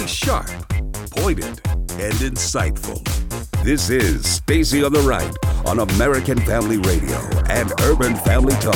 [0.00, 0.46] Sharp,
[1.10, 3.04] pointed, and insightful.
[3.62, 5.30] This is Stacy on the Right
[5.66, 7.18] on American Family Radio
[7.50, 8.74] and Urban Family Talk.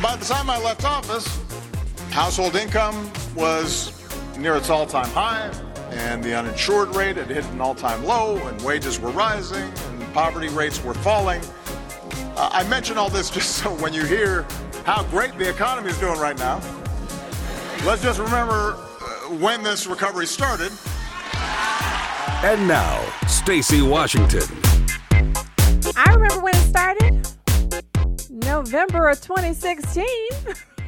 [0.00, 1.26] By the time I left office,
[2.10, 3.92] household income was
[4.38, 5.52] near its all time high,
[5.90, 10.14] and the uninsured rate had hit an all time low, and wages were rising, and
[10.14, 11.42] poverty rates were falling.
[12.34, 14.46] Uh, I mention all this just so when you hear
[14.86, 16.62] how great the economy is doing right now,
[17.84, 18.85] let's just remember
[19.40, 20.72] when this recovery started.
[22.44, 24.42] And now, Stacy Washington.
[25.96, 27.28] I remember when it started.
[28.30, 30.06] November of 2016.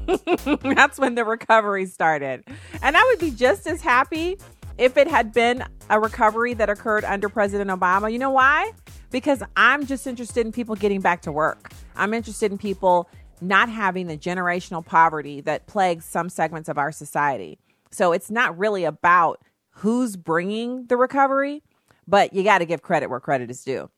[0.74, 2.44] That's when the recovery started.
[2.82, 4.38] And I would be just as happy
[4.78, 8.12] if it had been a recovery that occurred under President Obama.
[8.12, 8.72] You know why?
[9.10, 11.72] Because I'm just interested in people getting back to work.
[11.96, 13.08] I'm interested in people
[13.40, 17.58] not having the generational poverty that plagues some segments of our society.
[17.90, 21.62] So it's not really about who's bringing the recovery,
[22.06, 23.90] but you got to give credit where credit is due.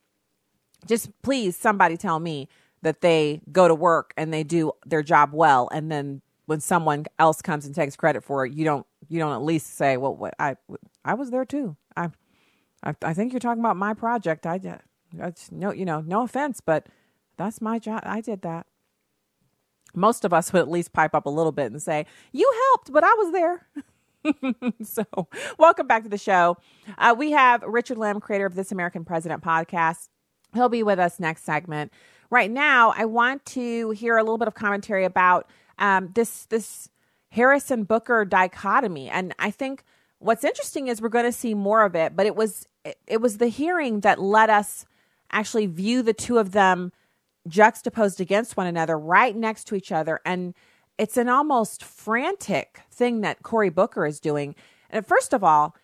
[0.87, 2.47] Just please, somebody tell me
[2.81, 7.05] that they go to work and they do their job well, and then when someone
[7.19, 10.15] else comes and takes credit for it, you don't you don't at least say, "Well,
[10.15, 10.55] what, I
[11.05, 12.09] I was there too." I,
[12.83, 14.45] I I think you're talking about my project.
[14.47, 14.79] I did.
[15.51, 16.87] No, you know, no offense, but
[17.37, 18.01] that's my job.
[18.03, 18.65] I did that.
[19.93, 22.91] Most of us would at least pipe up a little bit and say, "You helped,
[22.91, 23.67] but I was there."
[24.83, 25.05] so,
[25.57, 26.57] welcome back to the show.
[26.97, 30.09] Uh, we have Richard Lim, creator of This American President podcast.
[30.53, 31.91] He'll be with us next segment.
[32.29, 36.89] Right now, I want to hear a little bit of commentary about um, this this
[37.29, 39.83] Harrison Booker dichotomy, and I think
[40.19, 42.15] what's interesting is we're going to see more of it.
[42.15, 44.85] But it was it, it was the hearing that let us
[45.31, 46.91] actually view the two of them
[47.47, 50.53] juxtaposed against one another, right next to each other, and
[50.97, 54.55] it's an almost frantic thing that Cory Booker is doing.
[54.89, 55.75] And first of all,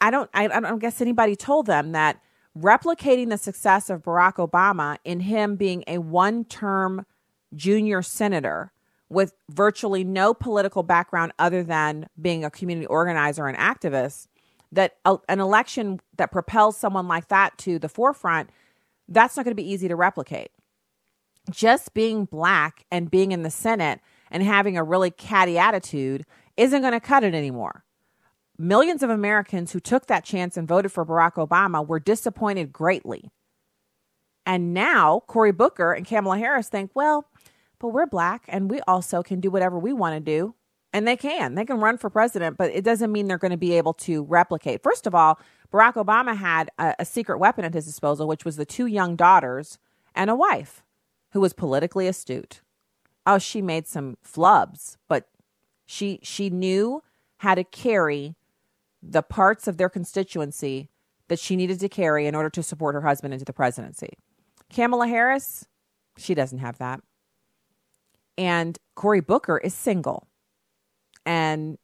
[0.00, 2.20] I don't I, I don't guess anybody told them that
[2.56, 7.04] replicating the success of Barack Obama in him being a one-term
[7.54, 8.72] junior senator
[9.08, 14.28] with virtually no political background other than being a community organizer and activist
[14.70, 18.50] that a, an election that propels someone like that to the forefront
[19.08, 20.50] that's not going to be easy to replicate
[21.50, 24.00] just being black and being in the senate
[24.30, 26.24] and having a really catty attitude
[26.56, 27.84] isn't going to cut it anymore.
[28.58, 33.30] Millions of Americans who took that chance and voted for Barack Obama were disappointed greatly.
[34.44, 37.26] And now Cory Booker and Kamala Harris think, well,
[37.78, 40.54] but we're black and we also can do whatever we want to do.
[40.92, 41.54] And they can.
[41.54, 44.24] They can run for president, but it doesn't mean they're going to be able to
[44.24, 44.82] replicate.
[44.82, 45.38] First of all,
[45.70, 49.14] Barack Obama had a, a secret weapon at his disposal, which was the two young
[49.14, 49.78] daughters
[50.14, 50.82] and a wife
[51.32, 52.60] who was politically astute
[53.28, 55.28] oh, she made some flubs, but
[55.84, 57.02] she she knew
[57.38, 58.34] how to carry
[59.02, 60.88] the parts of their constituency
[61.28, 64.14] that she needed to carry in order to support her husband into the presidency.
[64.74, 65.66] Kamala Harris,
[66.16, 67.00] she doesn't have that.
[68.38, 70.26] And Cory Booker is single
[71.26, 71.76] and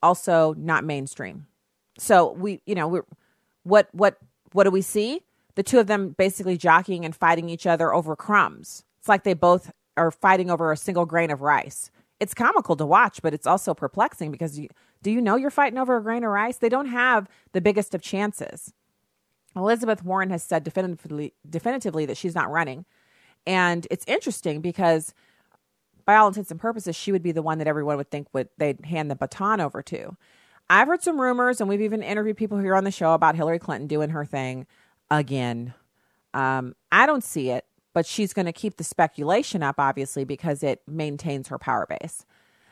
[0.00, 1.46] also not mainstream.
[1.98, 3.00] So we, you know, we
[3.64, 4.16] what what
[4.52, 5.22] what do we see?
[5.58, 8.84] The two of them basically jockeying and fighting each other over crumbs.
[9.00, 11.90] It's like they both are fighting over a single grain of rice.
[12.20, 14.68] It's comical to watch, but it's also perplexing because you,
[15.02, 16.58] do you know you're fighting over a grain of rice?
[16.58, 18.72] They don't have the biggest of chances.
[19.56, 22.84] Elizabeth Warren has said definitively, definitively that she's not running.
[23.44, 25.12] And it's interesting because,
[26.04, 28.48] by all intents and purposes, she would be the one that everyone would think would
[28.58, 30.16] they'd hand the baton over to.
[30.70, 33.58] I've heard some rumors, and we've even interviewed people here on the show about Hillary
[33.58, 34.64] Clinton doing her thing
[35.10, 35.74] again.
[36.34, 37.64] Um, I don't see it
[37.98, 42.24] but she's going to keep the speculation up, obviously, because it maintains her power base.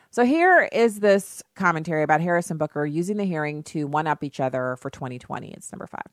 [0.09, 4.39] So here is this commentary about Harrison Booker using the hearing to one up each
[4.39, 5.51] other for 2020.
[5.51, 6.07] It's number five.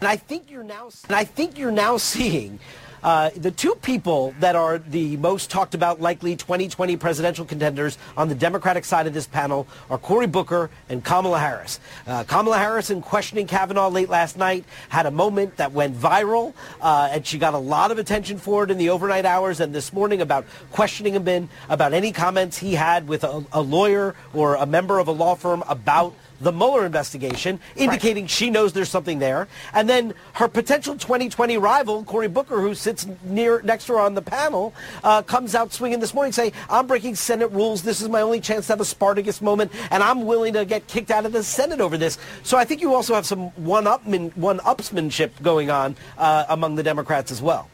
[0.00, 2.58] And I think you're now, and I think you're now seeing
[3.02, 8.28] uh, the two people that are the most talked about likely 2020 presidential contenders on
[8.28, 11.80] the Democratic side of this panel are Cory Booker and Kamala Harris.
[12.06, 16.54] Uh, Kamala Harris, in questioning Kavanaugh late last night, had a moment that went viral,
[16.80, 19.74] uh, and she got a lot of attention for it in the overnight hours and
[19.74, 24.14] this morning about questioning him in, about any comments he had with a, a lawyer
[24.32, 28.30] or a member of a law firm about the Mueller investigation, indicating right.
[28.30, 29.48] she knows there's something there.
[29.72, 34.14] And then her potential 2020 rival, Cory Booker, who sits near next to her on
[34.14, 37.82] the panel, uh, comes out swinging this morning, saying, "I'm breaking Senate rules.
[37.82, 40.86] This is my only chance to have a Spartacus moment, and I'm willing to get
[40.86, 44.06] kicked out of the Senate over this." So I think you also have some one-up
[44.06, 47.68] one-upsmanship going on uh, among the Democrats as well.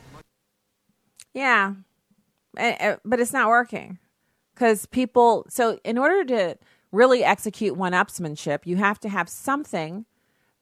[1.32, 1.74] Yeah,
[2.54, 3.98] but it's not working
[4.54, 5.46] because people.
[5.48, 6.58] So in order to
[6.96, 10.06] really execute one upsmanship, you have to have something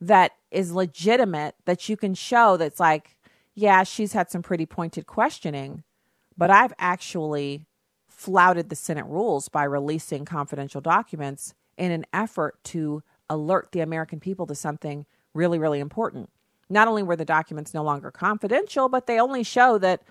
[0.00, 3.16] that is legitimate that you can show that's like,
[3.54, 5.84] yeah, she's had some pretty pointed questioning,
[6.36, 7.66] but I've actually
[8.08, 14.20] flouted the Senate rules by releasing confidential documents in an effort to alert the American
[14.20, 16.30] people to something really, really important.
[16.68, 20.02] Not only were the documents no longer confidential, but they only show that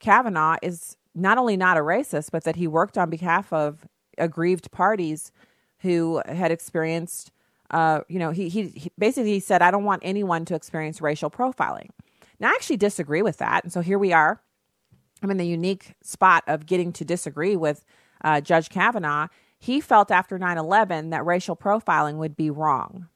[0.00, 3.86] Kavanaugh is not only not a racist, but that he worked on behalf of
[4.18, 5.32] aggrieved parties
[5.80, 7.30] who had experienced,
[7.70, 11.00] uh, you know, he, he, he basically he said, I don't want anyone to experience
[11.00, 11.90] racial profiling.
[12.38, 13.64] Now, I actually disagree with that.
[13.64, 14.40] And so here we are.
[15.22, 17.84] I'm in the unique spot of getting to disagree with
[18.22, 19.28] uh, Judge Kavanaugh.
[19.58, 23.08] He felt after 9 11 that racial profiling would be wrong.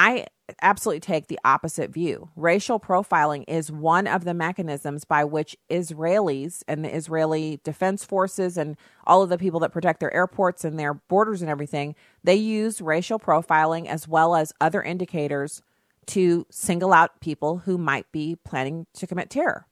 [0.00, 0.28] I
[0.62, 2.30] absolutely take the opposite view.
[2.34, 8.56] Racial profiling is one of the mechanisms by which Israelis and the Israeli defense forces
[8.56, 11.94] and all of the people that protect their airports and their borders and everything,
[12.24, 15.60] they use racial profiling as well as other indicators
[16.06, 19.66] to single out people who might be planning to commit terror.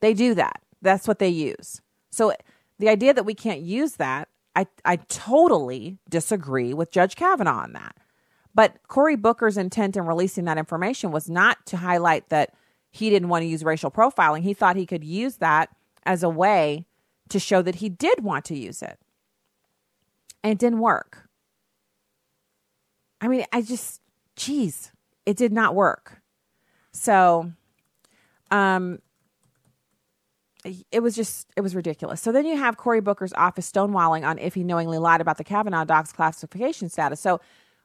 [0.00, 0.62] They do that.
[0.80, 1.82] That's what they use.
[2.10, 2.32] So
[2.78, 7.74] the idea that we can't use that, I, I totally disagree with Judge Kavanaugh on
[7.74, 7.96] that.
[8.54, 12.54] But Cory Booker's intent in releasing that information was not to highlight that
[12.90, 14.42] he didn't want to use racial profiling.
[14.42, 15.70] He thought he could use that
[16.04, 16.86] as a way
[17.30, 18.98] to show that he did want to use it.
[20.44, 21.28] And it didn't work.
[23.20, 24.02] I mean, I just,
[24.36, 24.92] geez,
[25.24, 26.20] it did not work.
[26.92, 27.52] So,
[28.50, 28.98] um,
[30.90, 32.20] it was just it was ridiculous.
[32.20, 35.44] So then you have Cory Booker's office stonewalling on if he knowingly lied about the
[35.44, 37.20] Kavanaugh docs classification status.
[37.20, 37.40] So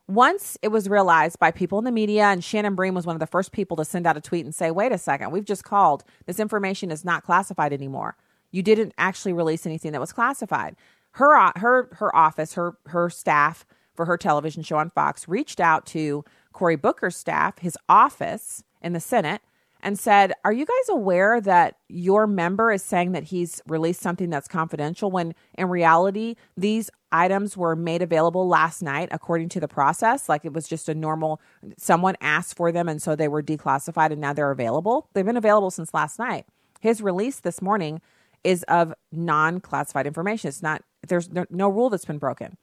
[0.08, 3.20] once it was realized by people in the media, and Shannon Bream was one of
[3.20, 5.64] the first people to send out a tweet and say, wait a second, we've just
[5.64, 6.04] called.
[6.26, 8.16] This information is not classified anymore.
[8.52, 10.78] You didn't actually release anything that was classified.
[11.12, 15.60] Her, uh, her, her office, her, her staff for her television show on Fox reached
[15.60, 16.24] out to
[16.54, 19.42] Cory Booker's staff, his office in the Senate,
[19.88, 24.30] and said, Are you guys aware that your member is saying that he's released something
[24.30, 29.68] that's confidential when in reality, these items were made available last night according to the
[29.70, 30.28] process?
[30.28, 31.40] Like it was just a normal,
[31.78, 35.08] someone asked for them and so they were declassified and now they're available.
[35.14, 36.46] They've been available since last night.
[36.82, 38.02] His release this morning
[38.44, 40.50] is of non classified information.
[40.50, 42.58] It's not, there's no, rule that's been broken.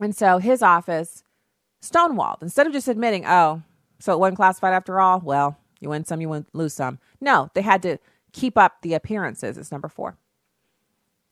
[0.00, 1.22] And so his office
[1.80, 3.62] stonewalled instead of just admitting, oh,
[4.00, 5.20] so it wasn't classified after all.
[5.20, 6.98] Well, you win some, you win, lose some.
[7.20, 7.98] No, they had to
[8.32, 9.56] keep up the appearances.
[9.56, 10.18] It's number four.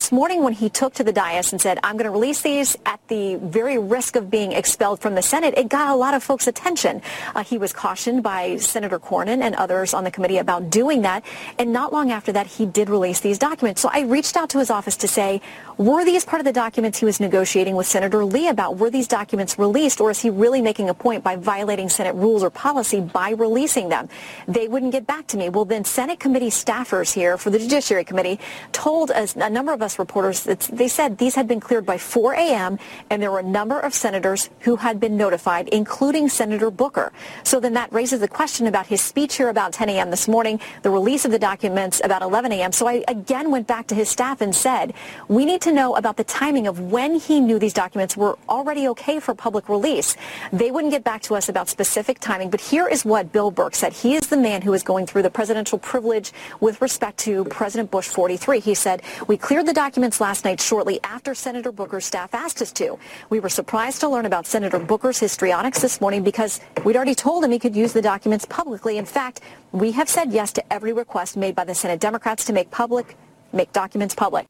[0.05, 2.77] This morning when he took to the dais and said, I'm going to release these
[2.85, 6.21] at the very risk of being expelled from the Senate, it got a lot of
[6.21, 7.01] folks' attention.
[7.33, 11.25] Uh, he was cautioned by Senator Cornyn and others on the committee about doing that.
[11.57, 13.81] And not long after that, he did release these documents.
[13.81, 15.41] So I reached out to his office to say,
[15.77, 18.77] were these part of the documents he was negotiating with Senator Lee about?
[18.77, 22.43] Were these documents released or is he really making a point by violating Senate rules
[22.43, 24.07] or policy by releasing them?
[24.47, 25.49] They wouldn't get back to me.
[25.49, 28.39] Well, then Senate committee staffers here for the Judiciary Committee
[28.71, 31.97] told us, a number of us reporters that they said these had been cleared by
[31.97, 32.79] 4 a.m.
[33.09, 37.11] and there were a number of senators who had been notified, including Senator Booker.
[37.43, 40.09] So then that raises the question about his speech here about 10 a.m.
[40.09, 42.71] this morning, the release of the documents about 11 a.m.
[42.71, 44.93] So I again went back to his staff and said,
[45.27, 48.87] we need to know about the timing of when he knew these documents were already
[48.89, 50.15] okay for public release.
[50.51, 53.75] They wouldn't get back to us about specific timing, but here is what Bill Burck
[53.75, 53.93] said.
[53.93, 57.91] He is the man who is going through the presidential privilege with respect to President
[57.91, 58.59] Bush 43.
[58.59, 59.84] He said, we cleared the documents
[60.19, 62.97] last night shortly after Senator Booker's staff asked us to.
[63.29, 67.43] We were surprised to learn about Senator Booker's histrionics this morning because we'd already told
[67.43, 68.97] him he could use the documents publicly.
[68.97, 72.53] In fact, we have said yes to every request made by the Senate Democrats to
[72.53, 73.15] make public,
[73.53, 74.47] make documents public.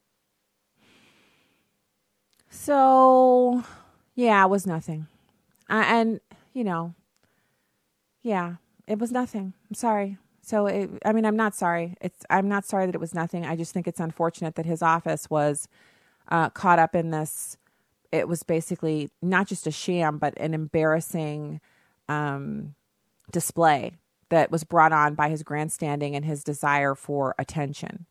[2.50, 3.62] So,
[4.16, 5.08] yeah, it was nothing.
[5.70, 6.22] Uh, and,
[6.54, 6.96] you know,
[8.24, 8.56] yeah,
[8.88, 9.54] it was nothing.
[9.70, 10.18] I'm sorry.
[10.46, 11.96] So it, I mean, I'm not sorry.
[12.02, 13.48] It's I'm not sorry that it was nothing.
[13.48, 15.68] I just think it's unfortunate that his office was
[16.30, 17.58] uh, caught up in this.
[18.12, 21.62] It was basically not just a sham, but an embarrassing
[22.08, 22.76] um,
[23.32, 23.94] display
[24.30, 28.06] that was brought on by his grandstanding and his desire for attention.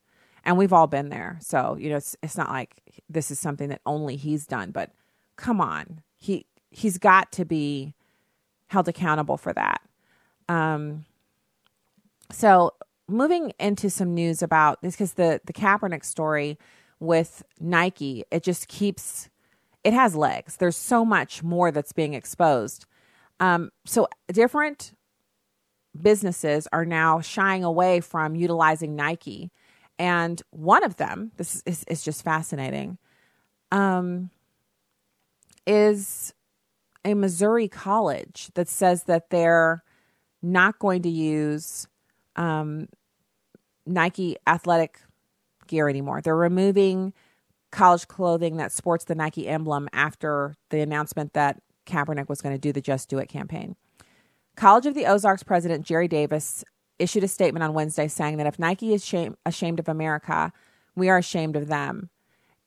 [0.45, 1.39] And we've all been there.
[1.41, 4.73] So you know, it's it's not like this is something that only he's done.
[4.73, 4.91] But
[5.37, 7.95] come on, he he's got to be
[8.67, 9.83] held accountable for that.
[10.49, 11.05] Um,
[12.31, 12.73] so
[13.09, 16.59] moving into some news about this, because the the Kaepernick story
[17.01, 19.29] with Nike, it just keeps
[19.83, 20.57] it has legs.
[20.57, 22.87] There's so much more that's being exposed.
[23.41, 24.95] Um, so different
[26.01, 29.51] businesses are now shying away from utilizing Nike,
[29.99, 32.99] and one of them, this is, is just fascinating.
[33.71, 34.31] Um,
[35.67, 36.33] is
[37.05, 39.83] a Missouri college that says that they're
[40.43, 41.87] not going to use
[42.37, 42.89] um,
[43.87, 45.01] Nike athletic
[45.67, 46.21] gear anymore.
[46.21, 47.13] They're removing
[47.71, 52.61] college clothing that sports the Nike emblem after the announcement that Kaepernick was going to
[52.61, 53.77] do the Just Do It campaign.
[54.57, 56.65] College of the Ozarks president Jerry Davis
[56.99, 60.53] issued a statement on Wednesday saying that if Nike is shame, ashamed of America,
[60.95, 62.11] we are ashamed of them.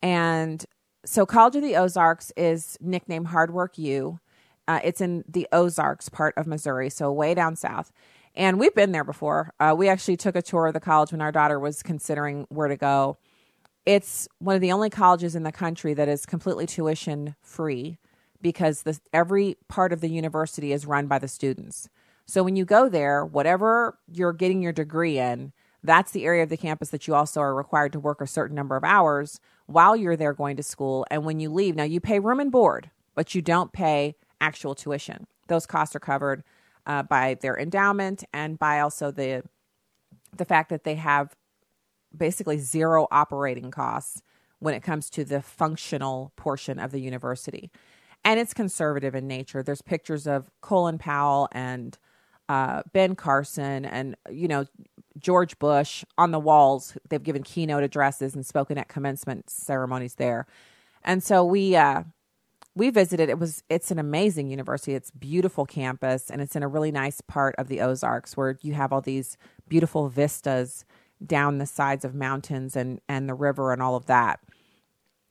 [0.01, 0.65] And
[1.05, 4.19] so, College of the Ozarks is nicknamed Hard Work U.
[4.67, 7.93] Uh, it's in the Ozarks part of Missouri, so way down south.
[8.37, 9.51] And we've been there before.
[9.59, 12.67] Uh, we actually took a tour of the college when our daughter was considering where
[12.67, 13.17] to go.
[13.83, 17.97] It's one of the only colleges in the country that is completely tuition free
[18.39, 21.89] because the, every part of the university is run by the students.
[22.27, 25.51] So when you go there, whatever you're getting your degree in,
[25.81, 28.55] that's the area of the campus that you also are required to work a certain
[28.55, 31.07] number of hours while you're there going to school.
[31.09, 34.75] And when you leave, now you pay room and board, but you don't pay actual
[34.75, 35.25] tuition.
[35.47, 36.43] Those costs are covered
[36.87, 39.43] uh, by their endowment and by also the
[40.35, 41.35] the fact that they have
[42.15, 44.21] basically zero operating costs
[44.59, 47.71] when it comes to the functional portion of the university.
[48.25, 49.63] And it's conservative in nature.
[49.63, 51.97] There's pictures of Colin Powell and
[52.49, 54.65] uh, Ben Carson and, you know,
[55.17, 56.97] George Bush on the walls.
[57.09, 60.45] They've given keynote addresses and spoken at commencement ceremonies there.
[61.03, 62.03] And so we, uh,
[62.77, 64.93] we visited it was it's an amazing university.
[64.93, 68.73] It's beautiful campus and it's in a really nice part of the ozarks where you
[68.73, 69.35] have all these
[69.67, 70.85] beautiful vistas
[71.25, 74.39] down the sides of mountains and and the river and all of that.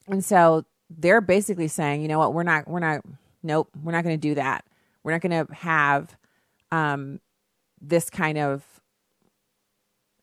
[0.09, 2.35] And so they're basically saying you know what?
[2.35, 3.03] We're not we're not
[3.45, 4.65] nope we're not going to do that.
[5.05, 6.17] We're not going to have
[6.73, 7.21] um
[7.81, 8.65] this kind of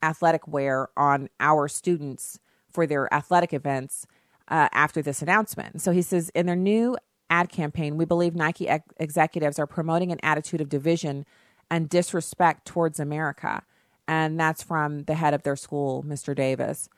[0.02, 2.38] athletic wear on our students
[2.70, 4.06] for their athletic events
[4.50, 5.82] uh, after this announcement.
[5.82, 6.98] So he says in their new
[7.34, 11.26] ad campaign, we believe Nike ex- executives are promoting an attitude of division
[11.72, 13.64] and disrespect towards America.
[14.08, 16.36] And that's from the head of their school, Mr.
[16.36, 16.90] Davis.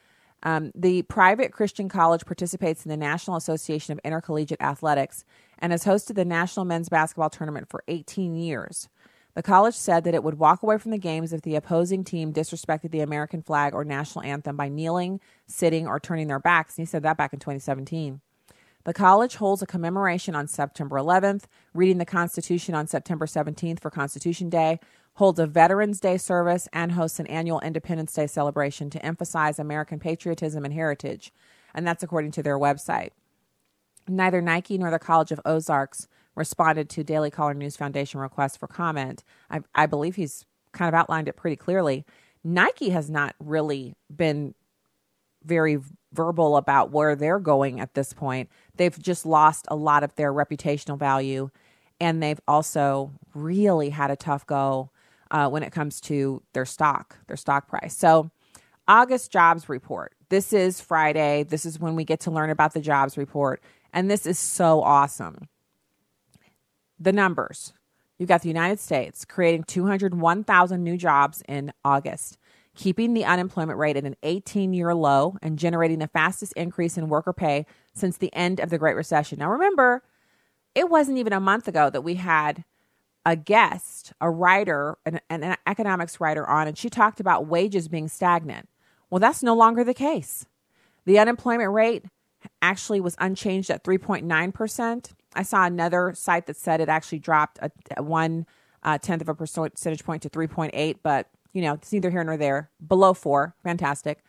[0.44, 5.24] Um, the private Christian college participates in the National Association of Intercollegiate Athletics
[5.58, 8.90] and has hosted the National Men's Basketball Tournament for 18 years.
[9.36, 12.34] The college said that it would walk away from the games if the opposing team
[12.34, 16.78] disrespected the American flag or national anthem by kneeling, sitting, or turning their backs.
[16.78, 18.22] And he said that back in 2017.
[18.86, 23.90] The college holds a commemoration on September 11th, reading the Constitution on September 17th for
[23.90, 24.80] Constitution Day,
[25.16, 30.00] holds a Veterans Day service, and hosts an annual Independence Day celebration to emphasize American
[30.00, 31.34] patriotism and heritage.
[31.74, 33.10] And that's according to their website.
[34.08, 38.68] Neither Nike nor the College of Ozarks responded to Daily Caller News Foundation requests for
[38.68, 39.24] comment.
[39.50, 42.06] I, I believe he's kind of outlined it pretty clearly.
[42.44, 44.54] Nike has not really been
[45.44, 45.80] very
[46.16, 48.50] verbal about where they're going at this point.
[48.78, 51.50] They've just lost a lot of their reputational value,
[52.00, 54.92] and they've also really had a tough go
[55.32, 57.96] uh, when it comes to their stock, their stock price.
[57.96, 58.32] So,
[58.88, 60.14] August jobs report.
[60.30, 61.44] This is Friday.
[61.44, 64.82] This is when we get to learn about the jobs report, and this is so
[64.82, 65.48] awesome.
[67.00, 67.74] The numbers.
[68.18, 72.38] You've got the United States creating 201,000 new jobs in August
[72.76, 77.08] keeping the unemployment rate at an 18 year low and generating the fastest increase in
[77.08, 77.66] worker pay
[77.96, 79.40] since the end of the Great Recession.
[79.40, 80.04] Now, remember,
[80.76, 82.64] it wasn't even a month ago that we had
[83.26, 88.08] a guest, a writer, an, an economics writer on, and she talked about wages being
[88.08, 88.70] stagnant.
[89.10, 90.46] Well, that's no longer the case.
[91.06, 92.06] The unemployment rate
[92.62, 95.12] actually was unchanged at 3.9%.
[95.34, 98.46] I saw another site that said it actually dropped a, a one
[98.84, 102.38] uh, tenth of a percentage point to 3.8, but you know, it's neither here nor
[102.38, 102.70] there.
[102.86, 104.24] Below four, fantastic.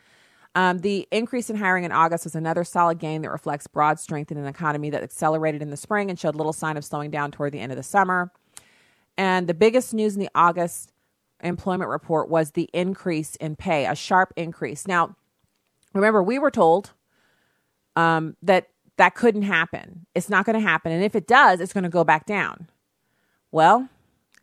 [0.56, 4.32] Um, the increase in hiring in August was another solid gain that reflects broad strength
[4.32, 7.30] in an economy that accelerated in the spring and showed little sign of slowing down
[7.30, 8.32] toward the end of the summer.
[9.18, 10.92] And the biggest news in the August
[11.42, 14.86] employment report was the increase in pay, a sharp increase.
[14.86, 15.14] Now,
[15.92, 16.92] remember, we were told
[17.94, 20.06] um, that that couldn't happen.
[20.14, 20.90] It's not going to happen.
[20.90, 22.70] And if it does, it's going to go back down.
[23.52, 23.90] Well,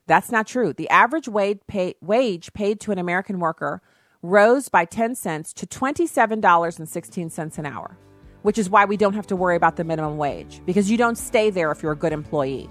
[0.06, 0.74] that's not true.
[0.74, 3.82] The average wage, pay, wage paid to an American worker
[4.24, 7.98] rose by 10 cents to $27.16 an hour,
[8.42, 11.18] which is why we don't have to worry about the minimum wage because you don't
[11.18, 12.70] stay there if you're a good employee.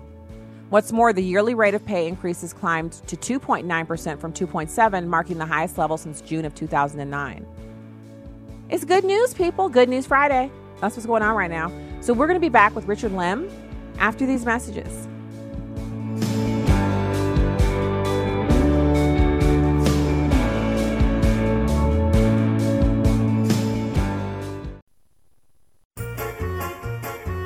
[0.70, 5.44] What's more, the yearly rate of pay increases climbed to 2.9% from 2.7, marking the
[5.44, 7.46] highest level since June of 2009.
[8.70, 9.68] It's good news, people.
[9.68, 10.50] Good news Friday.
[10.80, 11.70] That's what's going on right now.
[12.00, 13.50] So we're going to be back with Richard Lim
[13.98, 15.06] after these messages.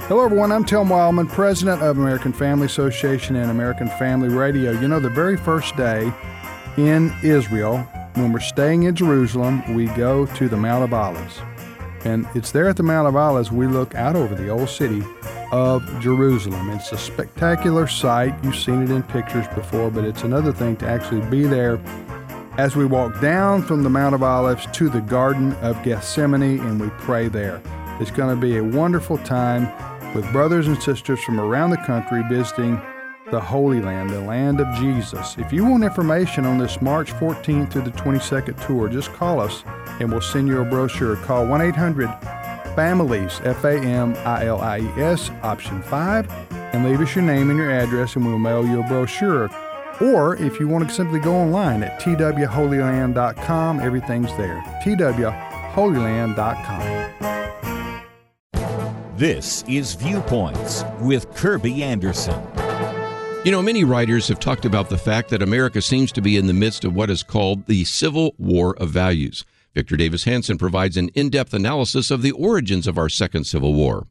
[0.08, 0.52] Hello, everyone.
[0.52, 4.70] I'm Tim Wildmon, president of American Family Association and American Family Radio.
[4.70, 6.12] You know, the very first day
[6.76, 7.78] in Israel,
[8.14, 11.40] when we're staying in Jerusalem, we go to the Mount of Olives.
[12.04, 15.02] And it's there at the Mount of Olives we look out over the old city
[15.50, 16.70] of Jerusalem.
[16.70, 18.32] It's a spectacular sight.
[18.44, 21.80] You've seen it in pictures before, but it's another thing to actually be there
[22.58, 26.80] as we walk down from the Mount of Olives to the Garden of Gethsemane and
[26.80, 27.60] we pray there.
[27.98, 29.66] It's going to be a wonderful time
[30.14, 32.80] with brothers and sisters from around the country visiting
[33.30, 35.36] the Holy Land, the land of Jesus.
[35.38, 39.64] If you want information on this March 14th through the 22nd tour, just call us
[40.00, 41.16] and we'll send you a brochure.
[41.16, 42.08] Call 1 800
[42.76, 47.24] FAMILIES, F A M I L I E S, option 5, and leave us your
[47.24, 49.50] name and your address and we'll mail you a brochure.
[50.00, 54.62] Or if you want to simply go online at twholyland.com, everything's there.
[54.84, 56.95] twholyland.com.
[59.16, 62.38] This is Viewpoints with Kirby Anderson.
[63.46, 66.48] You know, many writers have talked about the fact that America seems to be in
[66.48, 69.46] the midst of what is called the Civil War of Values.
[69.72, 73.72] Victor Davis Hanson provides an in depth analysis of the origins of our Second Civil
[73.72, 74.06] War.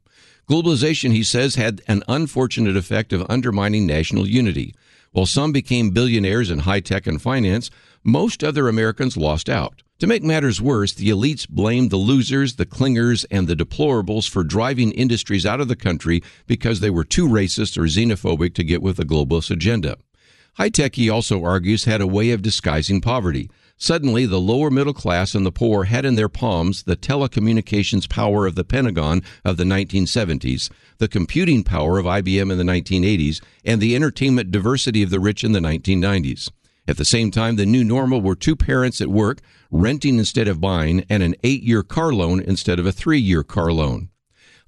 [0.50, 4.74] Globalization, he says, had an unfortunate effect of undermining national unity.
[5.12, 7.70] While some became billionaires in high tech and finance,
[8.02, 9.84] most other Americans lost out.
[10.00, 14.44] To make matters worse, the elites blamed the losers, the clingers, and the deplorables for
[14.44, 18.82] driving industries out of the country because they were too racist or xenophobic to get
[18.82, 19.96] with the globalist agenda.
[20.58, 23.48] High tech, he also argues, had a way of disguising poverty.
[23.78, 28.46] Suddenly, the lower middle class and the poor had in their palms the telecommunications power
[28.46, 33.80] of the Pentagon of the 1970s, the computing power of IBM in the 1980s, and
[33.80, 36.50] the entertainment diversity of the rich in the 1990s.
[36.88, 39.40] At the same time, the new normal were two parents at work,
[39.70, 43.42] renting instead of buying, and an eight year car loan instead of a three year
[43.42, 44.10] car loan.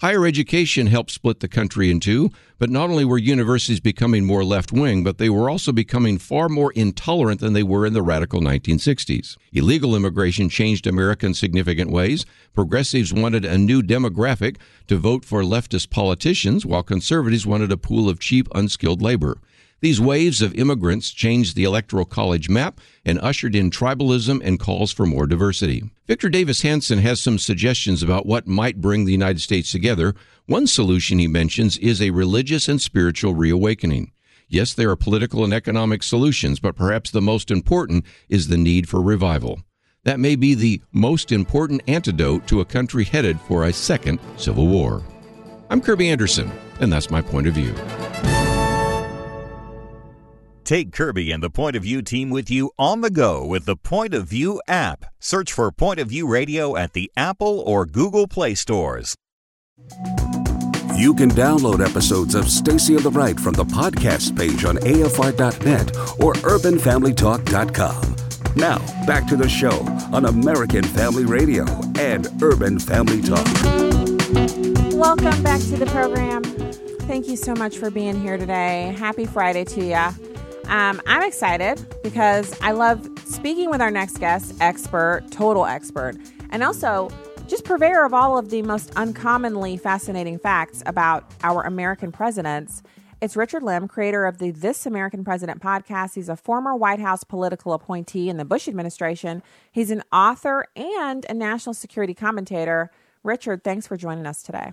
[0.01, 4.45] Higher education helped split the country in two, but not only were universities becoming more
[4.45, 8.03] left wing, but they were also becoming far more intolerant than they were in the
[8.03, 9.37] radical 1960s.
[9.53, 12.25] Illegal immigration changed America in significant ways.
[12.55, 18.09] Progressives wanted a new demographic to vote for leftist politicians, while conservatives wanted a pool
[18.09, 19.41] of cheap, unskilled labor.
[19.81, 24.91] These waves of immigrants changed the Electoral College map and ushered in tribalism and calls
[24.91, 25.85] for more diversity.
[26.09, 30.15] Victor Davis Hanson has some suggestions about what might bring the United States together.
[30.47, 34.11] One solution he mentions is a religious and spiritual reawakening.
[34.49, 38.89] Yes, there are political and economic solutions, but perhaps the most important is the need
[38.89, 39.61] for revival.
[40.03, 44.67] That may be the most important antidote to a country headed for a second civil
[44.67, 45.05] war.
[45.71, 47.75] I'm Kirby Anderson, and that's my point of view.
[50.69, 53.75] Take Kirby and the Point of View team with you on the go with the
[53.75, 55.07] Point of View app.
[55.19, 59.17] Search for Point of View Radio at the Apple or Google Play stores.
[60.95, 65.97] You can download episodes of Stacy of the Right from the podcast page on AFR.net
[66.23, 68.17] or UrbanFamilyTalk.com.
[68.55, 69.81] Now, back to the show
[70.15, 71.65] on American Family Radio
[71.99, 73.47] and Urban Family Talk.
[74.93, 76.43] Welcome back to the program.
[77.09, 78.95] Thank you so much for being here today.
[78.99, 80.28] Happy Friday to you.
[80.69, 86.17] Um, I'm excited because I love speaking with our next guest, expert, total expert,
[86.51, 87.09] and also
[87.47, 92.83] just purveyor of all of the most uncommonly fascinating facts about our American presidents.
[93.23, 96.15] It's Richard Lim, creator of the This American President podcast.
[96.15, 99.43] He's a former White House political appointee in the Bush administration.
[99.73, 102.91] He's an author and a national security commentator.
[103.25, 104.73] Richard, thanks for joining us today.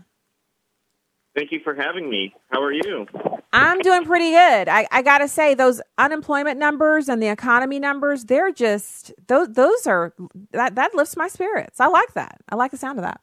[1.35, 2.33] Thank you for having me.
[2.49, 3.05] How are you?
[3.51, 4.69] I'm doing pretty good.
[4.69, 9.49] I, I got to say, those unemployment numbers and the economy numbers, they're just, those,
[9.49, 10.13] those are,
[10.51, 11.79] that, that lifts my spirits.
[11.79, 12.39] I like that.
[12.49, 13.21] I like the sound of that.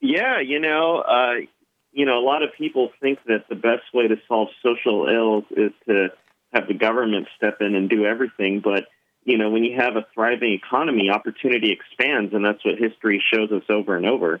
[0.00, 1.34] Yeah, you know, uh,
[1.92, 5.44] you know, a lot of people think that the best way to solve social ills
[5.50, 6.08] is to
[6.52, 8.60] have the government step in and do everything.
[8.62, 8.84] But,
[9.24, 13.50] you know, when you have a thriving economy, opportunity expands, and that's what history shows
[13.52, 14.40] us over and over.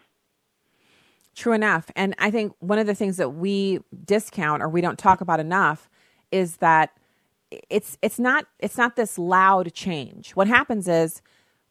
[1.36, 1.90] True enough.
[1.94, 5.38] And I think one of the things that we discount or we don't talk about
[5.38, 5.90] enough
[6.32, 6.96] is that
[7.50, 10.32] it's it's not it's not this loud change.
[10.32, 11.20] What happens is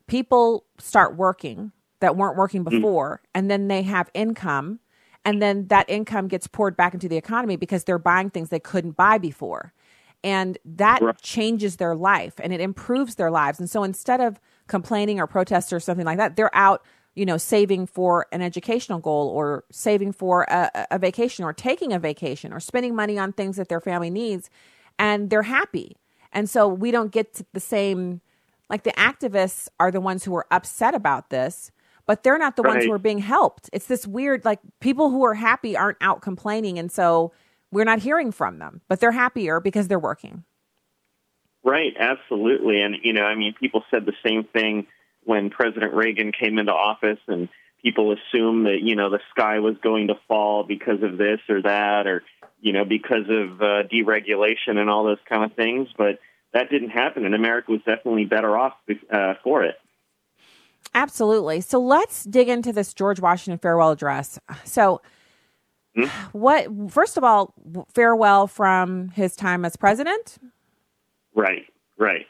[0.07, 2.69] people start working that weren't working mm.
[2.69, 4.79] before and then they have income
[5.25, 8.59] and then that income gets poured back into the economy because they're buying things they
[8.59, 9.73] couldn't buy before.
[10.23, 11.19] And that right.
[11.21, 13.59] changes their life and it improves their lives.
[13.59, 16.83] And so instead of complaining or protest or something like that, they're out
[17.15, 21.93] you know, saving for an educational goal or saving for a, a, vacation or taking
[21.93, 24.49] a vacation or spending money on things that their family needs.
[24.99, 25.95] And they're happy.
[26.33, 28.21] And so we don't get the same,
[28.69, 31.71] like the activists are the ones who are upset about this.
[32.05, 33.69] but they're not the ones who are being helped.
[33.73, 37.31] It's this weird, like people who are happy aren't out complaining, and so
[37.71, 40.43] we're not hearing from them, but they're happier because they're working.
[41.63, 42.81] Right, absolutely.
[42.81, 44.85] And, you know, I mean, people said the same thing
[45.25, 47.49] when President Reagan came into office, and
[47.81, 51.61] people assumed that, you know, the sky was going to fall because of this or
[51.61, 52.23] that, or,
[52.61, 55.89] you know, because of uh, deregulation and all those kind of things.
[55.97, 56.19] But
[56.53, 58.73] that didn't happen, and America was definitely better off
[59.11, 59.75] uh, for it.
[60.93, 61.59] Absolutely.
[61.59, 64.39] So let's dig into this George Washington farewell address.
[64.63, 65.01] So,
[66.31, 67.53] what, first of all,
[67.93, 70.37] farewell from his time as president?
[71.33, 71.65] Right,
[71.97, 72.25] right.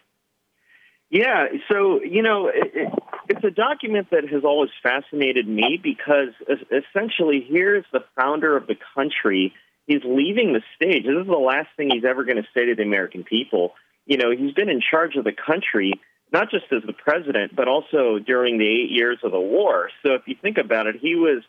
[1.10, 2.94] Yeah, so, you know, it, it,
[3.30, 6.30] it's a document that has always fascinated me because
[6.72, 9.54] essentially here's the founder of the country.
[9.86, 11.04] He's leaving the stage.
[11.04, 13.74] This is the last thing he's ever going to say to the American people.
[14.06, 15.94] You know, he's been in charge of the country,
[16.32, 19.90] not just as the president, but also during the eight years of the war.
[20.04, 21.44] So if you think about it, he was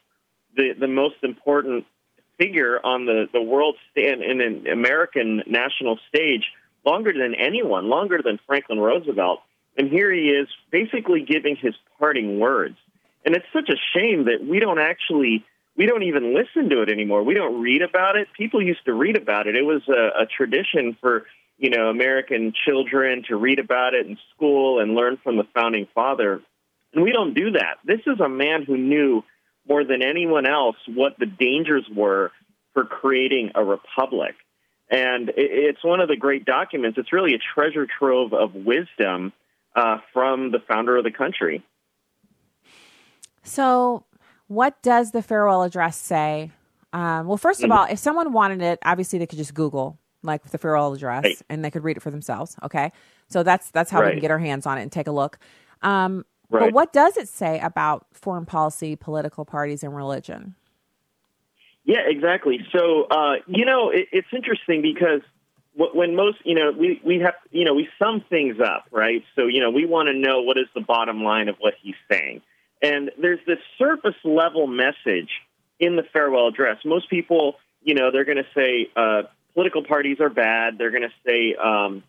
[0.55, 1.87] the, the most important
[2.38, 6.45] figure on the, the world stand in an American national stage
[6.87, 9.40] longer than anyone, longer than Franklin Roosevelt.
[9.77, 12.77] And here he is basically giving his parting words.
[13.25, 15.44] And it's such a shame that we don't actually,
[15.77, 17.25] we don't even listen to it anymore.
[17.25, 18.29] We don't read about it.
[18.37, 19.57] People used to read about it.
[19.57, 21.27] It was a, a tradition for,
[21.59, 25.88] you know, American children to read about it in school and learn from the founding
[25.94, 26.40] father.
[26.94, 27.79] And we don't do that.
[27.85, 29.25] This is a man who knew
[29.68, 32.31] more than anyone else what the dangers were
[32.72, 34.37] for creating a republic.
[34.88, 36.96] And it's one of the great documents.
[36.99, 39.33] It's really a treasure trove of wisdom
[39.75, 41.64] uh, from the founder of the country.
[43.42, 44.05] So,
[44.49, 46.51] what does the farewell address say?
[46.92, 50.42] Um, well, 1st of all, if someone wanted it, obviously they could just Google like
[50.51, 51.42] the farewell address Right.
[51.49, 52.57] and they could read it for themselves.
[52.62, 52.90] Okay,
[53.29, 55.38] so that's that's how we can get our hands on it and take a look.
[55.83, 60.55] Um, But what does it say about foreign policy, political parties, and religion?
[61.87, 62.59] Yeah, exactly.
[62.77, 65.20] So, uh, you know, it, it's interesting because
[65.77, 69.22] when most, you know, we, we have, you know, we sum things up, right?
[69.37, 71.94] So, you know, we want to know what is the bottom line of what he's
[72.11, 72.42] saying.
[72.83, 75.29] And there's this surface level message
[75.79, 76.79] in the farewell address.
[76.85, 79.22] Most people, you know, they're going to say uh,
[79.55, 80.79] political parties are bad.
[80.79, 82.03] They're going to say um,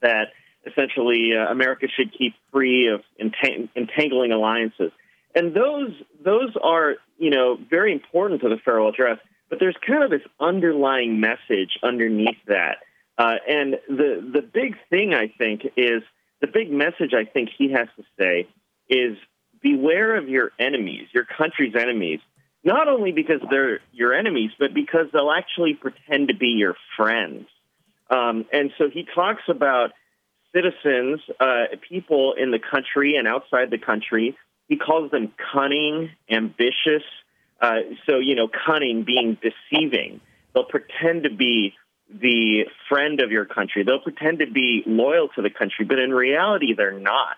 [0.00, 0.28] that
[0.64, 4.92] essentially uh, America should keep free of entang- entangling alliances.
[5.38, 5.92] And those
[6.24, 9.18] those are you know very important to the farewell address.
[9.48, 12.78] But there's kind of this underlying message underneath that.
[13.16, 16.02] Uh, and the the big thing I think is
[16.40, 18.48] the big message I think he has to say
[18.88, 19.16] is
[19.62, 22.18] beware of your enemies, your country's enemies.
[22.64, 27.46] Not only because they're your enemies, but because they'll actually pretend to be your friends.
[28.10, 29.92] Um, and so he talks about
[30.52, 34.36] citizens, uh, people in the country and outside the country.
[34.68, 37.02] He calls them cunning, ambitious.
[37.60, 40.20] Uh, so, you know, cunning being deceiving.
[40.54, 41.74] They'll pretend to be
[42.08, 43.82] the friend of your country.
[43.82, 47.36] They'll pretend to be loyal to the country, but in reality, they're not.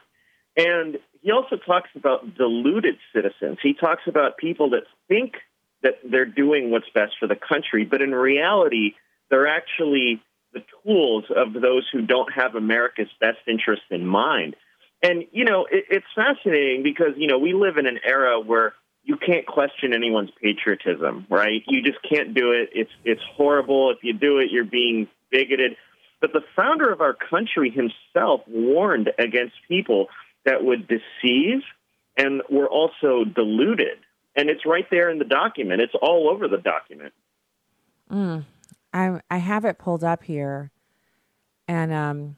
[0.56, 3.58] And he also talks about deluded citizens.
[3.62, 5.34] He talks about people that think
[5.82, 8.94] that they're doing what's best for the country, but in reality,
[9.30, 10.20] they're actually
[10.52, 14.56] the tools of those who don't have America's best interest in mind.
[15.02, 18.74] And, you know, it, it's fascinating because, you know, we live in an era where
[19.02, 21.62] you can't question anyone's patriotism, right?
[21.66, 22.70] You just can't do it.
[22.74, 23.90] It's, it's horrible.
[23.90, 25.76] If you do it, you're being bigoted.
[26.20, 30.08] But the founder of our country himself warned against people
[30.44, 31.62] that would deceive
[32.16, 33.98] and were also deluded.
[34.36, 35.80] And it's right there in the document.
[35.80, 37.14] It's all over the document.
[38.10, 38.44] Mm.
[38.92, 40.70] I I have it pulled up here,
[41.68, 42.36] and um,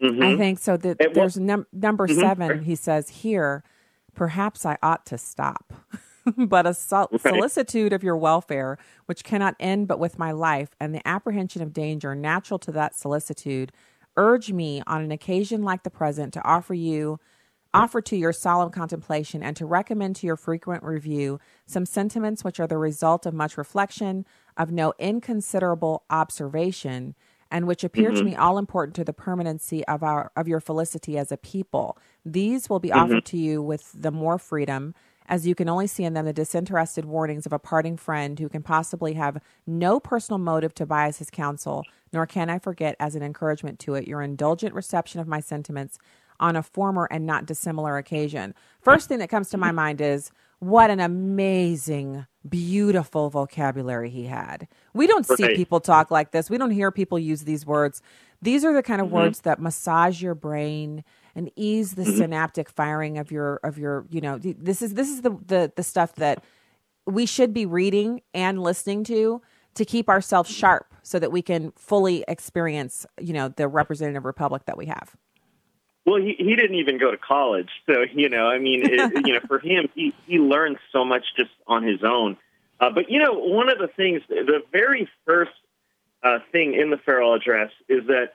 [0.00, 0.22] Mhm.
[0.22, 0.76] I think so.
[0.76, 2.20] That It there's num- number Mhm.
[2.20, 2.62] seven.
[2.64, 3.64] He says here,
[4.14, 5.72] perhaps I ought to stop,
[6.36, 7.20] but a sol- Right.
[7.20, 11.72] solicitude of your welfare, which cannot end but with my life, and the apprehension of
[11.72, 13.72] danger natural to that solicitude,
[14.16, 17.18] urge me on an occasion like the present to offer you.
[17.74, 22.58] Offer to your solemn contemplation and to recommend to your frequent review some sentiments which
[22.58, 24.24] are the result of much reflection,
[24.56, 27.14] of no inconsiderable observation,
[27.50, 28.24] and which appear to Mhm.
[28.24, 31.96] me all important to the permanency of our of your felicity as a people.
[32.24, 34.94] These will be offered to you with the more freedom,
[35.28, 38.48] as you can only see in them the disinterested warnings of a parting friend who
[38.48, 43.14] can possibly have no personal motive to bias his counsel, nor can I forget as
[43.14, 45.98] an encouragement to it your indulgent reception of my sentiments
[46.38, 48.54] on a former and not dissimilar occasion.
[48.80, 54.68] First thing that comes to my mind is what an amazing, beautiful vocabulary he had.
[54.96, 56.50] We don't see people talk like this.
[56.50, 58.02] We don't hear people use these words.
[58.42, 59.12] These are the kind of Mhm.
[59.12, 61.04] words that massage your brain
[61.34, 62.16] and ease the Mm-hmm.
[62.18, 65.82] synaptic firing of your of your you know this is this is the the the
[65.82, 66.42] stuff that
[67.06, 69.40] we should be reading and listening to
[69.74, 74.64] to keep ourselves sharp so that we can fully experience you know the representative republic
[74.66, 75.16] that we have
[76.06, 79.32] Well, he, he didn't even go to college, so you know, I mean, it, you
[79.34, 82.36] know, for him, he he learned so much just on his own.
[82.80, 85.52] Uh, but you know, one of the things, the very first
[86.22, 88.34] uh, thing in the farewell address is that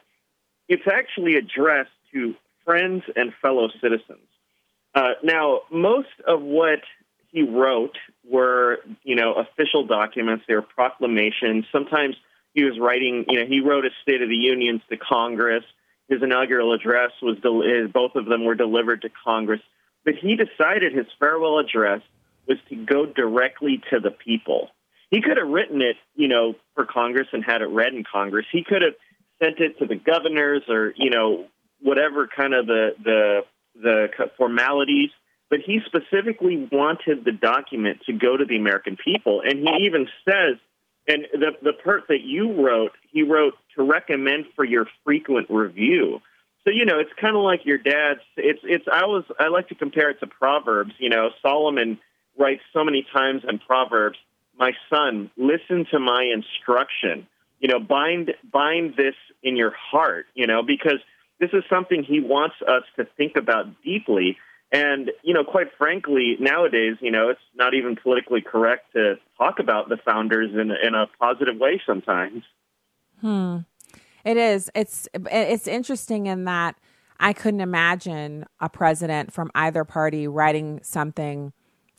[0.67, 4.27] it's actually addressed to friends and fellow citizens.
[4.93, 6.81] Uh, now, most of what
[7.31, 7.97] he wrote
[8.29, 10.45] were, you know, official documents.
[10.47, 11.65] They were proclamations.
[11.71, 12.15] Sometimes
[12.53, 15.63] he was writing, you know, he wrote a State of the Unions to Congress.
[16.09, 19.61] His inaugural address was, del- his, both of them were delivered to Congress.
[20.03, 22.01] But he decided his farewell address
[22.51, 24.69] was to go directly to the people.
[25.09, 28.45] He could have written it, you know, for Congress and had it read in Congress.
[28.51, 28.93] He could have
[29.41, 31.47] sent it to the governors or, you know,
[31.81, 33.41] whatever kind of the the
[33.75, 35.09] the formalities.
[35.49, 40.07] But he specifically wanted the document to go to the American people, and he even
[40.23, 40.57] says,
[41.07, 46.21] and the the part that you wrote, he wrote to recommend for your frequent review.
[46.63, 48.21] So you know, it's kind of like your dad's.
[48.37, 48.85] It's it's.
[48.91, 50.93] I was I like to compare it to Proverbs.
[50.99, 51.99] You know, Solomon
[52.37, 54.17] writes so many times in Proverbs,
[54.57, 57.27] "My son, listen to my instruction."
[57.59, 60.27] You know, bind bind this in your heart.
[60.33, 60.99] You know, because
[61.39, 64.37] this is something he wants us to think about deeply.
[64.71, 69.59] And, you know, quite frankly, nowadays, you know, it's not even politically correct to talk
[69.59, 72.43] about the founders in, in a positive way sometimes.
[73.19, 73.57] Hmm.
[74.23, 74.69] It is.
[74.75, 76.75] It's it's interesting in that
[77.19, 81.53] I couldn't imagine a president from either party writing something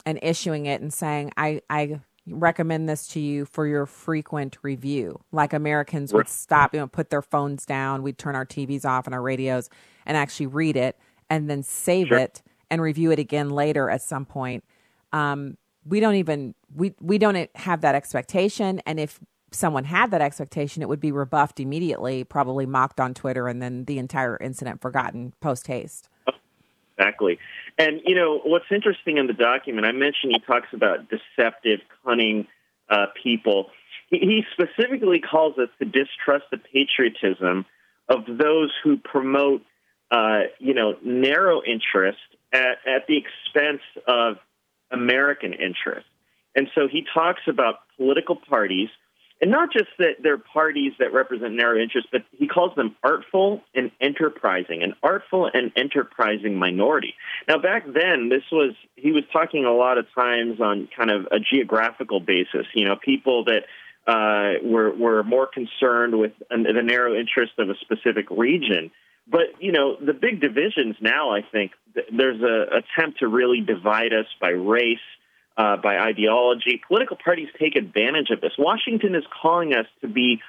[0.06, 5.20] and issuing it and saying, I, I recommend this to you for your frequent review.
[5.32, 9.06] Like Americans would stop, you know, put their phones down, we'd turn our TVs off
[9.06, 9.68] and our radios
[10.06, 10.98] and actually read it
[11.30, 12.18] and then save Sure.
[12.18, 14.64] it and review it again later at some point.
[15.12, 19.18] Um, we don't even we we don't have that expectation and if
[19.50, 23.84] someone had that expectation it would be rebuffed immediately probably mocked on twitter and then
[23.84, 26.08] the entire incident forgotten post haste
[26.98, 27.38] Exactly.
[27.78, 32.46] And, you know, what's interesting in the document, I mentioned he talks about deceptive, cunning
[32.88, 33.70] uh, people.
[34.10, 37.64] He, specifically calls us to distrust the patriotism
[38.08, 39.62] of those who promote,
[40.10, 42.18] uh, you know, narrow interest
[42.52, 44.36] at, at the expense of
[44.90, 46.06] American interest.
[46.54, 48.90] And so he talks about political parties,
[49.42, 53.60] and not just that they're parties that represent narrow interests, but he calls them artful
[53.74, 57.14] and enterprising, an artful and enterprising minority.
[57.48, 61.26] Now, back then, this was, he was talking a lot of times on kind of
[61.26, 63.64] a geographical basis, you know, people that
[64.06, 68.92] uh, were, were more concerned with an, the narrow interest of a specific region.
[69.28, 73.60] But, you know, the big divisions now, I think, th- there's a attempt to really
[73.60, 74.98] divide us by race,
[75.56, 76.80] uh, by ideology.
[76.86, 78.52] Political parties take advantage of this.
[78.58, 80.40] Washington is calling us to be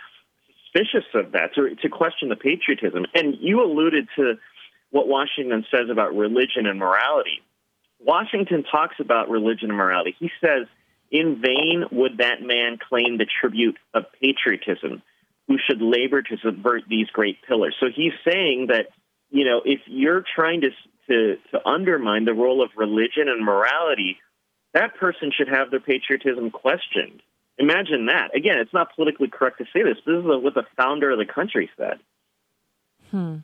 [0.73, 3.05] suspicious of that, to, to question the patriotism.
[3.13, 4.35] And you alluded to
[4.91, 7.41] what Washington says about religion and morality.
[7.99, 10.15] Washington talks about religion and morality.
[10.19, 10.67] He says,
[11.11, 15.01] In vain would that man claim the tribute of patriotism
[15.47, 17.75] who should labor to subvert these great pillars.
[17.79, 18.87] So he's saying that,
[19.29, 20.69] you know, if you're trying to,
[21.09, 24.17] to, to undermine the role of religion and morality,
[24.73, 27.21] that person should have their patriotism questioned.
[27.57, 28.35] Imagine that.
[28.35, 29.97] Again, it's not politically correct to say this.
[30.05, 31.99] This is what the founder of the country said.
[33.11, 33.37] Hmm.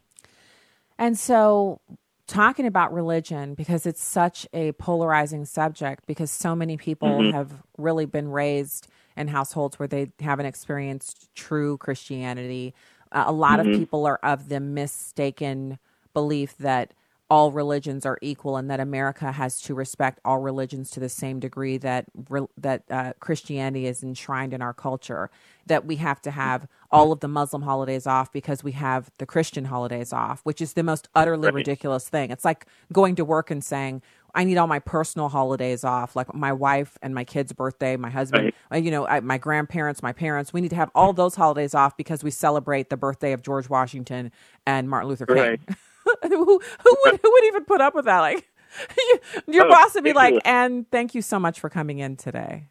[0.98, 1.80] And so,
[2.26, 7.32] talking about religion, because it's such a polarizing subject, because so many people Mhm.
[7.34, 12.74] have really been raised in households where they haven't experienced true Christianity.
[13.12, 13.74] Uh, a lot Mhm.
[13.74, 15.78] of people are of the mistaken
[16.14, 16.94] belief that
[17.30, 21.40] all religions are equal and that America has to respect all religions to the same
[21.40, 25.30] degree that re- that uh, Christianity is enshrined in our culture.
[25.68, 29.28] That we have to have all of the Muslim holidays off because we have the
[29.28, 31.54] Christian holidays off, which is the most utterly Right.
[31.56, 32.32] ridiculous thing.
[32.32, 34.02] It's like going to work and saying,
[34.34, 38.10] "I need all my personal holidays off, like my wife and my kid's birthday, my
[38.10, 40.52] husband, uh, you know, I, my grandparents, my parents.
[40.52, 43.70] We need to have all those holidays off because we celebrate the birthday of George
[43.70, 44.32] Washington
[44.66, 45.60] and Martin Luther King." Right.
[46.24, 46.46] who,
[46.84, 48.20] who would who would even put up with that?
[48.20, 48.48] Like
[48.98, 52.16] you, your Oh, boss would be like, "And thank you so much for coming in
[52.16, 52.68] today.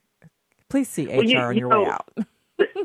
[0.69, 2.09] Please see HR Well, you- on your know- way out."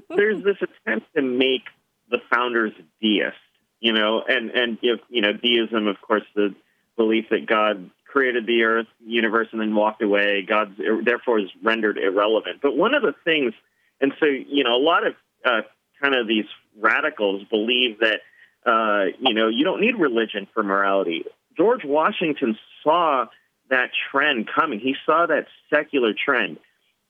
[0.09, 1.63] There's this attempt to make
[2.11, 3.35] the founders deist,
[3.79, 6.53] you know, and and if you know deism, of course, the
[6.95, 10.45] belief that God created the earth, universe, and then walked away.
[10.47, 12.59] God therefore is rendered irrelevant.
[12.61, 13.53] But one of the things,
[13.99, 15.13] and so you know, a lot of
[15.43, 15.61] uh,
[16.01, 16.45] kind of these
[16.79, 18.19] radicals believe that
[18.65, 21.25] uh, you know you don't need religion for morality.
[21.55, 23.25] George Washington saw
[23.69, 24.79] that trend coming.
[24.79, 26.57] He saw that secular trend.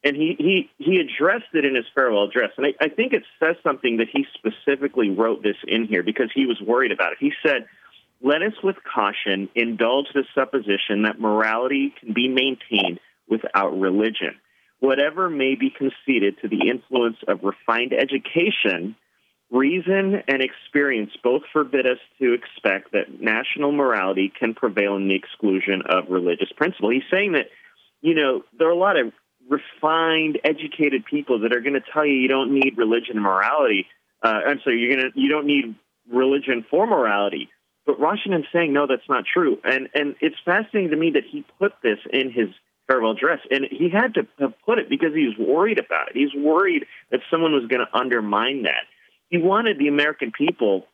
[0.06, 2.52] And he, he, he addressed it in his farewell address.
[2.58, 6.30] And I, I think it says something that he specifically wrote this in here because
[6.34, 7.20] he was worried about it.
[7.22, 7.68] He said,
[8.22, 14.36] Let us with caution indulge the supposition that morality can be maintained without religion.
[14.80, 18.98] Whatever may be conceded to the influence of refined education,
[19.54, 25.16] reason and experience both forbid us to expect that national morality can prevail in the
[25.16, 26.90] exclusion of religious principle.
[26.90, 27.46] He's saying that,
[28.02, 29.14] you know, there are a lot of
[29.48, 33.86] refined, educated people that are going to tell you you don't need religion and morality.
[34.24, 35.76] Uh, I'm sorry, you're going to you don't need
[36.12, 37.50] religion for morality.
[37.86, 39.60] But Washington's saying no, that's not true.
[39.64, 42.50] And and it's fascinating to me that he put this in his
[42.88, 44.24] farewell address, and he had to
[44.66, 46.16] put it because he was worried about it.
[46.16, 48.84] He's worried that someone was going to undermine that.
[49.34, 50.86] He wanted the American people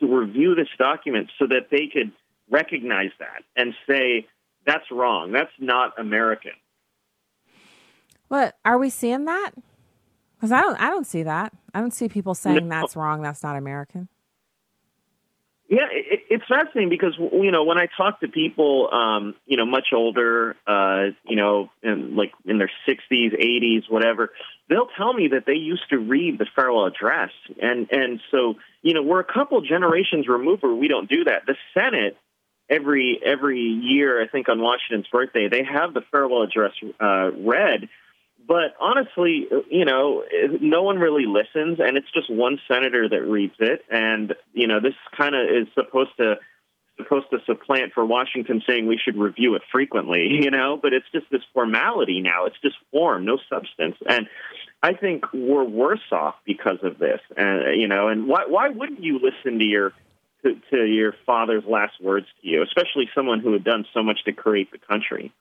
[0.00, 2.10] to review this document so that they could
[2.50, 4.26] recognize that and say
[4.66, 5.30] that's wrong.
[5.30, 6.50] That's not American.
[8.26, 9.52] What are we seeing that?
[10.34, 11.52] Because I don't, I don't see that.
[11.74, 12.80] I don't see people saying no.
[12.80, 13.22] that's wrong.
[13.22, 14.08] That's not American.
[15.68, 19.66] Yeah, it, it's fascinating because you know when I talk to people, um, you know,
[19.66, 24.30] much older, uh, you know, in, like in their sixties, eighties, whatever,
[24.68, 28.94] they'll tell me that they used to read the farewell address, and and so you
[28.94, 31.46] know we're a couple generations removed where we don't do that.
[31.46, 32.16] The Senate
[32.70, 37.88] every every year, I think on Washington's birthday, they have the farewell address uh, read
[38.46, 40.22] but honestly, you know,
[40.60, 43.84] no one really listens, and it's just one senator that reads it.
[43.90, 46.36] And you know, this kind of is supposed to
[46.96, 50.78] supposed to supplant for Washington saying we should review it frequently, you know.
[50.80, 52.46] But it's just this formality now.
[52.46, 53.96] It's just form, no substance.
[54.08, 54.28] And
[54.82, 57.20] I think we're worse off because of this.
[57.36, 59.92] And you know, and why why wouldn't you listen to your
[60.44, 64.24] to, to your father's last words to you, especially someone who had done so much
[64.26, 65.32] to create the country?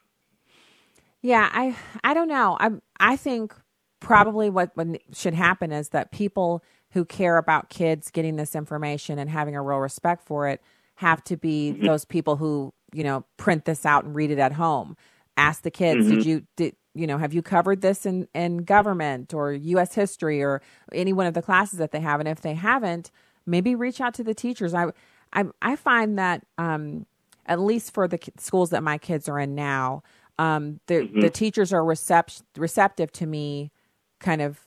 [1.26, 2.56] Yeah, I I don't know.
[2.60, 3.56] I I think
[4.00, 9.18] probably what, what should happen is that people who care about kids getting this information
[9.18, 10.62] and having a real respect for it
[10.98, 11.84] have to be mm-hmm.
[11.88, 14.96] those people who you know print this out and read it at home.
[15.36, 16.18] Ask the kids, mm-hmm.
[16.18, 19.96] did you did you know have you covered this in in government or U.S.
[19.96, 20.62] history or
[20.94, 22.20] any one of the classes that they have?
[22.20, 23.10] And if they haven't,
[23.48, 24.76] maybe reach out to the teachers.
[24.76, 24.92] I
[25.34, 27.08] I I find that um,
[27.48, 30.04] at least for the schools that my kids are in now
[30.38, 31.22] um, the mm-hmm.
[31.22, 33.72] the teachers are recept- receptive to me,
[34.20, 34.60] kind of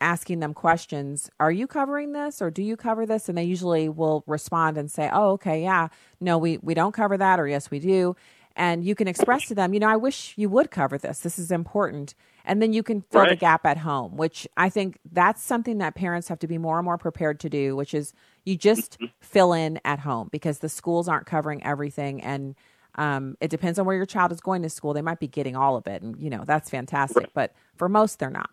[0.00, 1.30] asking them questions.
[1.40, 3.28] Are you covering this, or do you cover this?
[3.28, 5.88] And they usually will respond and say, "Oh, okay, yeah,
[6.20, 8.16] no, we we don't cover that," or "Yes, we do."
[8.56, 11.20] And you can express to them, you know, I wish you would cover this.
[11.20, 12.14] This is important.
[12.46, 13.30] And then you can fill right.
[13.30, 16.78] the gap at home, which I think that's something that parents have to be more
[16.78, 19.06] and more prepared to do, which is you just mm-hmm.
[19.20, 22.22] fill in at home because the schools aren't covering everything.
[22.22, 22.54] And
[22.96, 24.92] um, it depends on where your child is going to school.
[24.92, 27.24] They might be getting all of it, and you know that's fantastic.
[27.24, 27.30] Right.
[27.34, 28.50] But for most, they're not.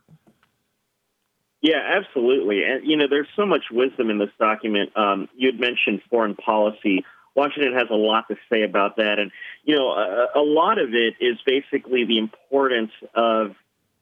[1.61, 2.63] Yeah, absolutely.
[2.63, 4.95] And you know, there's so much wisdom in this document.
[4.97, 7.05] Um, you had mentioned foreign policy.
[7.35, 9.31] Washington has a lot to say about that, and
[9.63, 13.55] you know, a, a lot of it is basically the importance of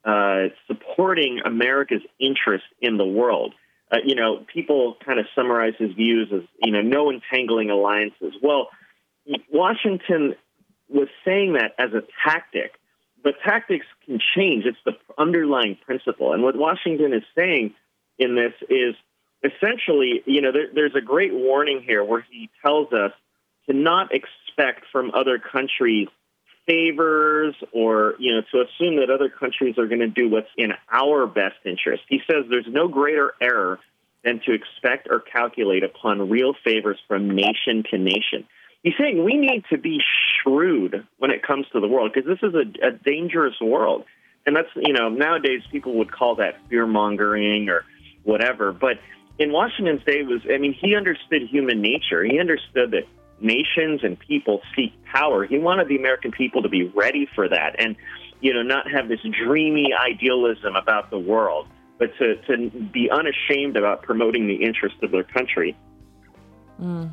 [0.03, 3.53] uh, supporting America's interest in the world.
[3.91, 8.33] Uh, you know, people kind of summarize his views as you know, no entangling alliances.
[8.41, 8.69] Well,
[9.51, 10.35] Washington
[10.89, 12.73] was saying that as a tactic,
[13.23, 14.65] but tactics can change.
[14.65, 16.33] It's the underlying principle.
[16.33, 17.73] And what Washington is saying
[18.17, 18.95] in this is
[19.43, 23.11] essentially, you know, there, there's a great warning here where he tells us
[23.69, 26.07] to not expect from other countries
[26.67, 30.73] favors or, you know, to assume that other countries are going to do what's in
[30.91, 32.03] our best interest.
[32.07, 33.79] He says there's no greater error
[34.23, 38.47] than to expect or calculate upon real favors from nation to nation
[38.83, 39.99] he's saying we need to be
[40.41, 44.05] shrewd when it comes to the world because this is a, a dangerous world.
[44.45, 47.85] And that's, you know, nowadays people would call that fear mongering or
[48.23, 48.71] whatever.
[48.71, 48.97] But
[49.37, 52.23] in Washington's day was, I mean, he understood human nature.
[52.23, 53.03] He understood that
[53.39, 55.45] nations and people seek power.
[55.45, 57.95] He wanted the American people to be ready for that and,
[58.39, 61.67] you know, not have this dreamy idealism about the world,
[61.99, 65.77] but to, to be unashamed about promoting the interests of their country.
[66.81, 67.11] Mm.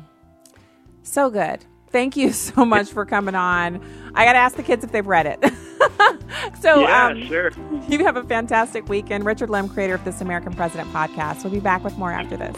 [1.09, 1.65] So good.
[1.89, 3.81] Thank you so much for coming on.
[4.13, 5.43] I got to ask the kids if they've read it.
[6.61, 7.51] so, yeah, um, sure.
[7.89, 9.25] You have a fantastic weekend.
[9.25, 11.43] Richard Lim, creator of This American President podcast.
[11.43, 12.55] We'll be back with more after this.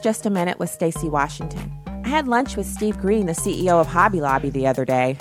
[0.00, 1.72] Just a Minute with Stacy Washington.
[2.04, 5.18] I had lunch with Steve Green, the CEO of Hobby Lobby, the other day.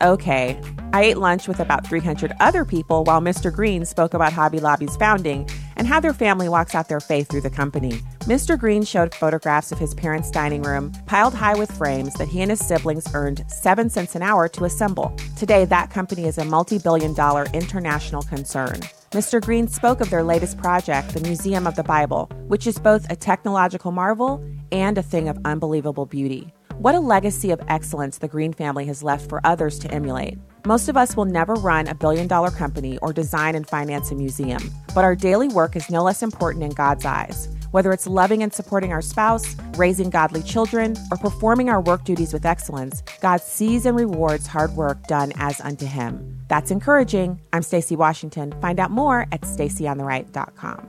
[0.00, 0.60] Okay,
[0.92, 3.52] I ate lunch with about 300 other people while Mr.
[3.52, 7.40] Green spoke about Hobby Lobby's founding and how their family walks out their faith through
[7.40, 7.92] the company.
[8.20, 8.58] Mr.
[8.58, 12.50] Green showed photographs of his parents' dining room, piled high with frames that he and
[12.50, 15.16] his siblings earned 7 cents an hour to assemble.
[15.36, 18.80] Today, that company is a multi billion dollar international concern.
[19.12, 19.42] Mr.
[19.42, 23.14] Green spoke of their latest project, the Museum of the Bible, which is both a
[23.14, 24.42] technological marvel
[24.72, 26.50] and a thing of unbelievable beauty.
[26.78, 30.38] What a legacy of excellence the Green family has left for others to emulate.
[30.64, 34.14] Most of us will never run a billion dollar company or design and finance a
[34.14, 34.62] museum,
[34.94, 37.48] but our daily work is no less important in God's eyes.
[37.72, 42.32] Whether it's loving and supporting our spouse, raising godly children, or performing our work duties
[42.32, 46.38] with excellence, God sees and rewards hard work done as unto Him.
[46.48, 47.40] That's encouraging.
[47.52, 48.54] I'm Stacy Washington.
[48.60, 50.88] Find out more at stacyontheright.com.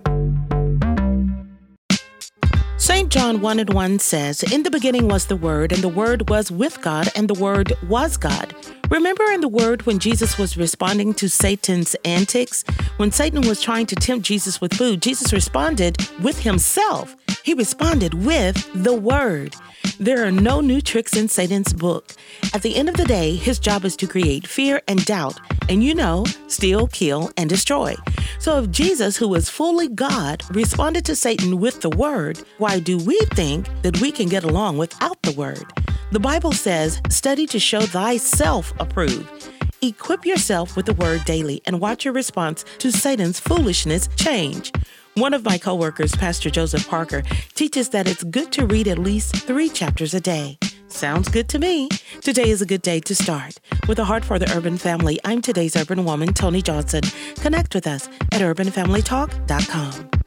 [2.75, 3.09] St.
[3.09, 6.51] John 1 and 1 says, In the beginning was the Word, and the Word was
[6.51, 8.53] with God, and the Word was God.
[8.93, 12.63] Remember in the Word when Jesus was responding to Satan's antics?
[12.97, 17.15] When Satan was trying to tempt Jesus with food, Jesus responded with himself.
[17.41, 19.55] He responded with the Word.
[19.99, 22.11] There are no new tricks in Satan's book.
[22.53, 25.39] At the end of the day, his job is to create fear and doubt,
[25.69, 27.95] and you know, steal, kill, and destroy.
[28.37, 32.99] So if Jesus, who is fully God, responded to Satan with the Word, why do
[32.99, 35.65] we think that we can get along without the Word?
[36.13, 39.49] The Bible says, study to show thyself approved.
[39.81, 44.71] Equip yourself with the Word daily and watch your response to Satan's foolishness change.
[45.15, 47.23] One of my coworkers, Pastor Joseph Parker,
[47.55, 50.57] teaches that it's good to read at least three chapters a day.
[50.87, 51.89] Sounds good to me.
[52.21, 53.59] Today is a good day to start.
[53.87, 57.01] With a heart for the urban family, I'm today's urban woman, Tony Johnson.
[57.35, 60.22] Connect with us at urbanfamilytalk.com.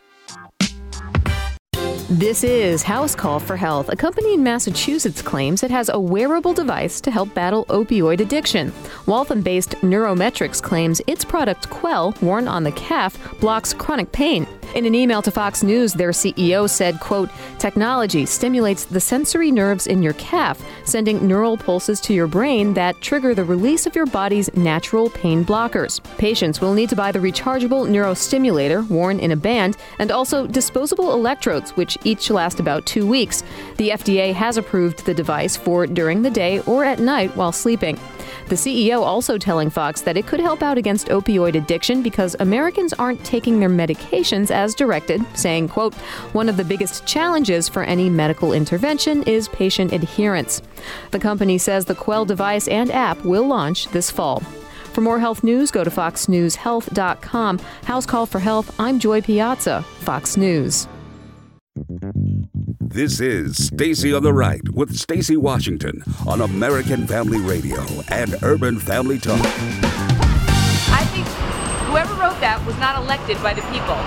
[2.08, 3.88] This is House Call for Health.
[3.88, 8.72] A company in Massachusetts claims it has a wearable device to help battle opioid addiction.
[9.06, 14.46] Waltham based NeuroMetrix claims its product Quell, worn on the calf, blocks chronic pain.
[14.76, 19.86] In an email to Fox News, their CEO said, quote, Technology stimulates the sensory nerves
[19.86, 24.06] in your calf, sending neural pulses to your brain that trigger the release of your
[24.06, 26.02] body's natural pain blockers.
[26.18, 31.14] Patients will need to buy the rechargeable neurostimulator, worn in a band, and also disposable
[31.14, 33.42] electrodes, which each last about two weeks.
[33.76, 37.98] The FDA has approved the device for during the day or at night while sleeping.
[38.48, 42.92] The CEO also telling Fox that it could help out against opioid addiction because Americans
[42.92, 45.94] aren't taking their medications as directed, saying, quote,
[46.32, 50.62] one of the biggest challenges for any medical intervention is patient adherence.
[51.10, 54.40] The company says the Quell device and app will launch this fall.
[54.92, 57.58] For more health news, go to foxnewshealth.com.
[57.84, 60.88] House Call for Health, I'm Joy Piazza, Fox News.
[61.76, 68.78] This is Stacy on the Right with Stacy Washington on American Family Radio and Urban
[68.78, 69.44] Family Talk.
[70.88, 71.28] I think
[71.92, 74.00] whoever wrote that was not elected by the people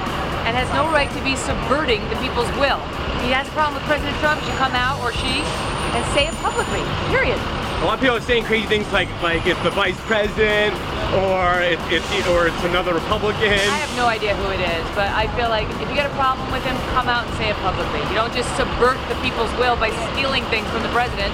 [0.50, 2.82] and has no right to be subverting the people's will.
[3.22, 5.46] If he has a problem with President Trump, should come out or she
[5.94, 6.82] and say it publicly.
[7.14, 7.38] Period.
[7.80, 10.76] A lot of people are saying crazy things like like it's the vice president
[11.16, 13.56] or it, it, or it's another Republican.
[13.56, 16.14] I have no idea who it is, but I feel like if you get a
[16.20, 18.04] problem with him, come out and say it publicly.
[18.12, 21.32] You don't just subvert the people's will by stealing things from the president.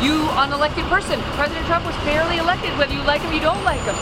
[0.00, 1.20] You unelected person.
[1.36, 3.94] President Trump was fairly elected, whether you like him or you don't like him.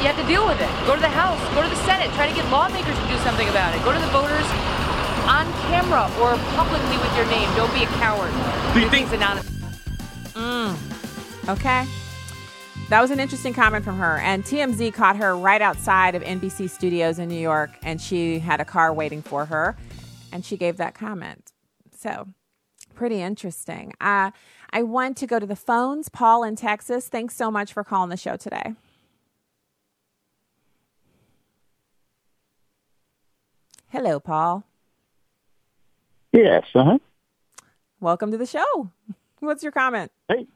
[0.00, 0.72] You have to deal with it.
[0.88, 3.48] Go to the House, go to the Senate, try to get lawmakers to do something
[3.52, 3.84] about it.
[3.84, 4.48] Go to the voters
[5.28, 7.44] on camera or publicly with your name.
[7.60, 8.32] Don't be a coward.
[8.72, 9.44] Do you think anonymous?
[10.32, 10.89] Mm.
[11.48, 11.86] Okay.
[12.88, 14.18] That was an interesting comment from her.
[14.18, 18.60] And TMZ caught her right outside of NBC studios in New York, and she had
[18.60, 19.76] a car waiting for her,
[20.32, 21.52] and she gave that comment.
[21.96, 22.28] So,
[22.94, 23.92] pretty interesting.
[24.00, 24.32] Uh,
[24.70, 26.08] I want to go to the phones.
[26.08, 28.74] Paul in Texas, thanks so much for calling the show today.
[33.88, 34.64] Hello, Paul.
[36.32, 36.98] Yes, uh huh.
[37.98, 38.90] Welcome to the show.
[39.40, 40.12] What's your comment?
[40.28, 40.46] Hey,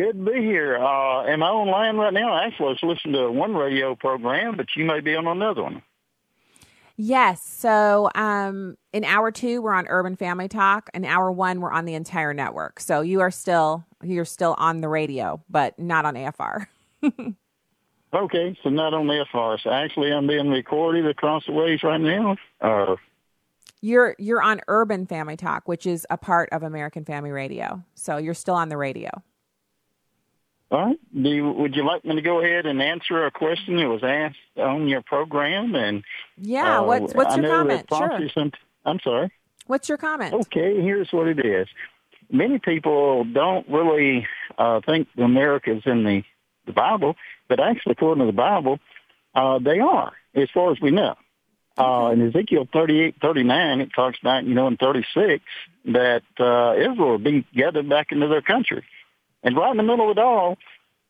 [0.00, 0.78] good to be here.
[0.78, 2.42] Uh, am I online right now?
[2.42, 5.82] Actually, I was listening to one radio program, but you may be on another one.
[6.96, 7.42] Yes.
[7.42, 10.90] So, um, in hour two, we're on Urban Family Talk.
[10.94, 12.80] In hour one, we're on the entire network.
[12.80, 16.66] So you are still you're still on the radio, but not on AFR.
[18.14, 19.62] okay, so not on AFR.
[19.62, 22.36] So actually, I'm being recorded across the ways right now.
[22.60, 22.96] Uh,
[23.82, 27.82] you're you're on Urban Family Talk, which is a part of American Family Radio.
[27.94, 29.10] So you're still on the radio.
[30.70, 30.98] All right.
[31.12, 34.04] Do you, would you like me to go ahead and answer a question that was
[34.04, 35.74] asked on your program?
[35.74, 36.04] And
[36.36, 37.86] yeah, uh, what's what's your comment?
[37.88, 38.20] Sure.
[38.34, 38.52] Some,
[38.84, 39.32] I'm sorry.
[39.66, 40.34] What's your comment?
[40.34, 41.66] Okay, here's what it is.
[42.30, 44.26] Many people don't really
[44.58, 46.22] uh, think the America's in the,
[46.66, 47.16] the Bible,
[47.48, 48.78] but actually, according to the Bible,
[49.34, 51.16] uh, they are, as far as we know.
[51.76, 55.42] Uh, in Ezekiel 38, 39, it talks about, you know, in 36,
[55.86, 58.84] that uh, Israel will be gathered back into their country.
[59.42, 60.58] And right in the middle of it all,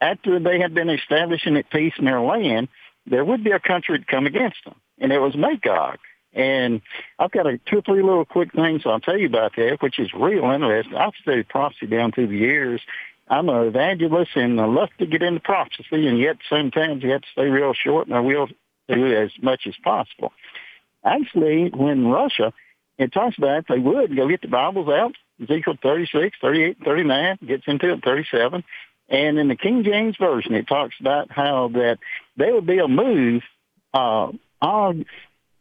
[0.00, 2.68] after they had been establishing at peace in their land,
[3.06, 5.98] there would be a country to come against them, and it was Magog.
[6.32, 6.80] And
[7.18, 9.98] I've got a two or three little quick things I'll tell you about that, which
[9.98, 10.94] is real interesting.
[10.94, 12.80] I've studied prophecy down through the years.
[13.28, 17.22] I'm an evangelist and I love to get into prophecy, and yet sometimes you have
[17.22, 18.48] to stay real short, and I will
[18.88, 20.32] do as much as possible.
[21.04, 22.52] Actually, when Russia,
[22.98, 27.64] it talks about they would go get the Bibles out, Ezekiel 36, 38, 39, gets
[27.66, 28.64] into it 37.
[29.08, 31.98] And in the King James Version, it talks about how that
[32.36, 33.42] there would be a move
[33.92, 34.28] uh,
[34.62, 35.04] Og,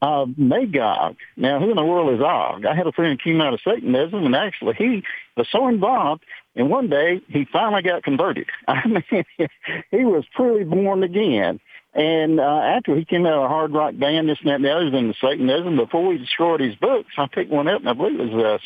[0.01, 1.17] uh, Magog.
[1.35, 2.65] Now, who in the world is Og?
[2.65, 5.03] I had a friend who came out of Satanism, and actually he
[5.35, 6.23] was so involved,
[6.55, 8.47] and one day he finally got converted.
[8.67, 9.25] I mean,
[9.91, 11.59] he was truly born again.
[11.93, 14.65] And uh, after he came out of a hard rock band, this and that and
[14.65, 17.89] the other, in the Satanism, before we destroyed his books, I picked one up, and
[17.89, 18.57] I believe it was uh,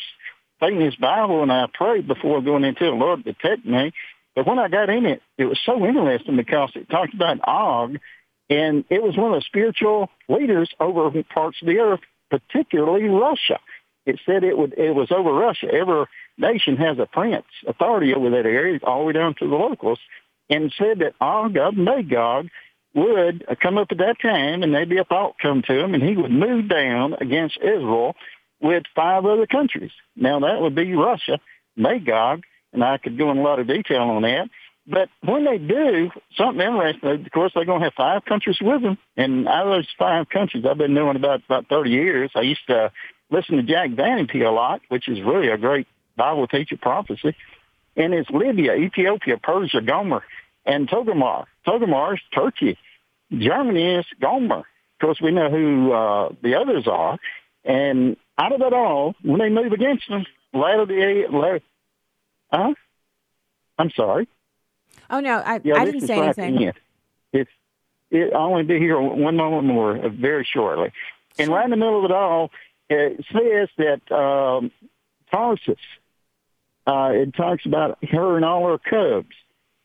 [0.64, 3.92] Satanist Bible, and I prayed before going into it, Lord, protect me.
[4.34, 7.98] But when I got in it, it was so interesting because it talked about Og,
[8.50, 12.00] and it was one of the spiritual leaders over parts of the earth,
[12.30, 13.60] particularly Russia.
[14.06, 15.68] It said it would it was over Russia.
[15.72, 16.06] Every
[16.36, 19.98] nation has a prince authority over that area, all the way down to the locals,
[20.50, 22.48] and said that Og of Magog
[22.94, 26.16] would come up at that time, and maybe a thought come to him, and he
[26.16, 28.14] would move down against Israel
[28.64, 29.92] with five other countries.
[30.16, 31.38] Now that would be Russia,
[31.76, 32.42] Magog,
[32.72, 34.48] and I could go in a lot of detail on that.
[34.86, 38.82] But when they do, something interesting, of course, they're going to have five countries with
[38.82, 38.98] them.
[39.16, 42.30] And out of those five countries, I've been knowing about about 30 years.
[42.34, 42.90] I used to
[43.30, 45.86] listen to Jack Van Impe a lot, which is really a great
[46.16, 47.36] Bible teacher prophecy.
[47.96, 50.22] And it's Libya, Ethiopia, Persia, Gomer,
[50.66, 51.44] and Togarmah.
[51.66, 52.78] Togarmah is Turkey.
[53.30, 54.58] Germany is Gomer.
[54.58, 57.18] Of course, we know who uh, the others are.
[57.64, 61.60] And out of it all, when they move against them, latter day, latter,
[62.52, 62.74] huh?
[63.78, 64.28] I'm sorry.
[65.10, 66.62] Oh no, I, Yeah, I didn't say right anything.
[66.68, 66.72] in.
[67.32, 67.50] It's
[68.10, 70.92] it, I'll only be here one moment more, uh, very shortly.
[71.38, 72.50] And right in the middle of it all,
[72.88, 74.70] it says that um,
[75.30, 75.78] Tarsus.
[76.86, 79.34] Uh, it talks about her and all her cubs.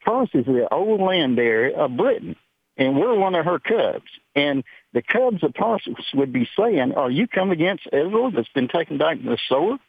[0.04, 2.36] Tarsus is the old land area of Britain,
[2.76, 4.10] and we're one of her cubs.
[4.36, 4.64] And
[4.94, 8.98] the cubs of Tarsus would be saying, "Are you come against Israel that's been taken
[8.98, 9.80] back to the sword?"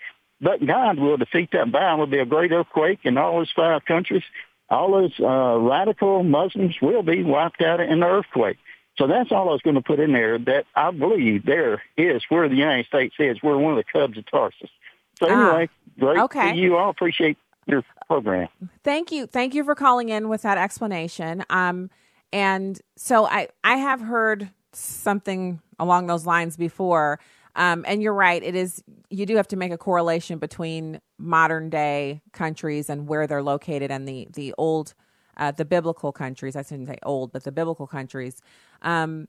[0.41, 2.07] But God will defeat that battle.
[2.07, 4.23] There'll be a great earthquake in all those five countries.
[4.71, 8.57] All those uh, radical Muslims will be wiped out in the earthquake.
[8.97, 10.39] So that's all I was going to put in there.
[10.39, 13.39] That I believe there is where the United States is.
[13.43, 14.71] We're one of the cubs of Tarsus.
[15.19, 16.55] So Ah, anyway, great okay.
[16.57, 16.77] you.
[16.77, 17.37] all appreciate
[17.67, 18.49] your program.
[18.83, 19.27] Thank you.
[19.27, 21.45] Thank you for calling in with that explanation.
[21.51, 21.91] Um,
[22.33, 27.21] and so I, I have heard something along those lines before.
[27.57, 28.43] Um, and you're right.
[28.43, 33.27] It is, you do have to make a correlation between modern day countries and where
[33.27, 34.95] they're located and the, the old,
[35.37, 36.55] uh, the biblical countries.
[36.55, 38.41] I shouldn't say old, but the biblical countries.
[38.83, 39.27] Um,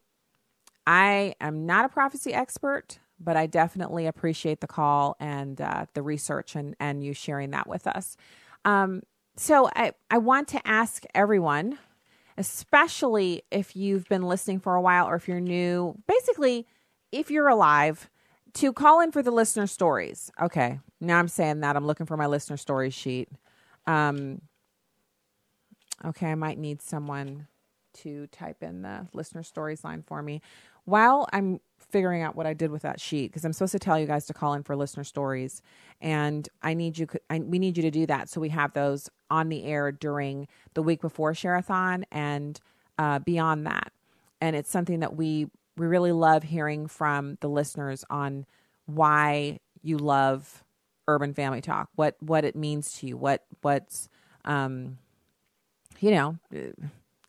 [0.86, 6.02] I am not a prophecy expert, but I definitely appreciate the call and uh, the
[6.02, 8.16] research and, and you sharing that with us.
[8.64, 9.02] Um,
[9.36, 11.78] so I, I want to ask everyone,
[12.36, 16.66] especially if you've been listening for a while or if you're new, basically,
[17.10, 18.10] if you're alive,
[18.54, 20.30] to call in for the listener stories.
[20.40, 23.28] Okay, now I'm saying that I'm looking for my listener stories sheet.
[23.86, 24.42] Um,
[26.04, 27.46] okay, I might need someone
[27.94, 30.40] to type in the listener stories line for me
[30.84, 31.60] while I'm
[31.92, 34.26] figuring out what I did with that sheet because I'm supposed to tell you guys
[34.26, 35.60] to call in for listener stories
[36.00, 38.28] and I need you I, we need you to do that.
[38.28, 42.58] So we have those on the air during the week before Sharathon and
[42.98, 43.92] uh, beyond that.
[44.40, 48.46] And it's something that we we really love hearing from the listeners on
[48.86, 50.64] why you love
[51.08, 54.08] urban family talk what what it means to you what what's
[54.44, 54.98] um
[55.98, 56.38] you know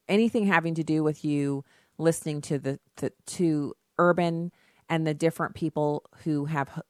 [0.08, 1.64] anything having to do with you
[1.98, 4.52] listening to the, the to urban
[4.90, 6.82] and the different people who have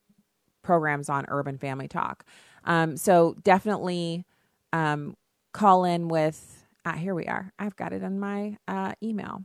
[0.61, 2.25] programs on urban family talk.
[2.65, 4.25] Um, so definitely
[4.71, 5.15] um,
[5.51, 7.53] call in with ah, here we are.
[7.57, 9.43] I've got it in my uh, email.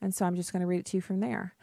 [0.00, 1.54] And so i'm just going to read it to you from there.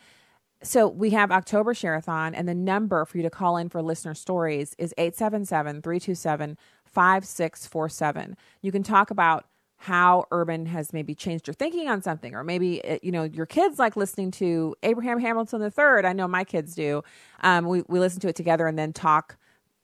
[0.64, 4.16] So we have October Sharathon, and the number for you to call in for listener
[4.16, 8.38] stories is 877 327 5647.
[8.62, 9.46] You can talk about
[9.78, 13.46] how urban has maybe changed your thinking on something or maybe it, you know your
[13.46, 16.04] kids like listening to abraham hamilton the third.
[16.04, 17.04] I know my kids do.
[17.42, 19.38] Um, we, we listen to it together and then talk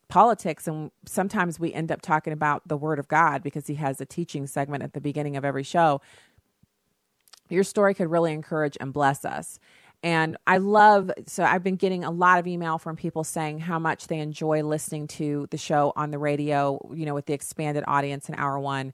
[0.07, 4.01] politics and sometimes we end up talking about the word of god because he has
[4.01, 6.01] a teaching segment at the beginning of every show.
[7.49, 9.59] Your story could really encourage and bless us.
[10.03, 13.79] And I love, so I've been getting a lot of email from people saying how
[13.79, 17.85] much they enjoy listening to the show on the radio, you know, with the expanded
[17.87, 18.91] audience in hour one.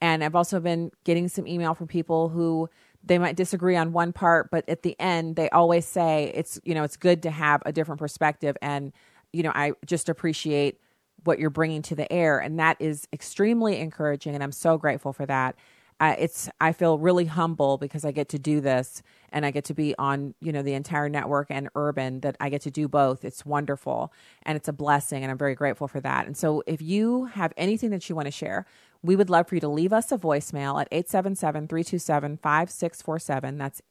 [0.00, 2.68] And I've also been getting some email from people who
[3.04, 6.74] they might disagree on one part, but at the end, they always say it's, you
[6.74, 8.56] know, it's good to have a different perspective.
[8.60, 8.92] And,
[9.32, 10.80] you know, I just appreciate
[11.24, 12.38] what you're bringing to the air.
[12.38, 14.34] And that is extremely encouraging.
[14.34, 15.56] And I'm so grateful for that
[16.00, 19.64] uh, it's I feel really humble because I get to do this and I get
[19.64, 22.86] to be on you know the entire network and urban that I get to do
[22.88, 23.24] both.
[23.24, 24.12] It's wonderful
[24.44, 26.26] and it's a blessing and I'm very grateful for that.
[26.26, 28.64] And so if you have anything that you want to share,
[29.02, 33.58] we would love for you to leave us a voicemail at 877-327-5647.
[33.58, 33.82] That's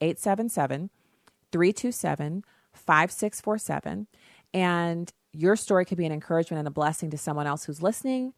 [1.54, 4.08] 877-327-5647
[4.54, 8.34] and your story could be an encouragement and a blessing to someone else who's listening.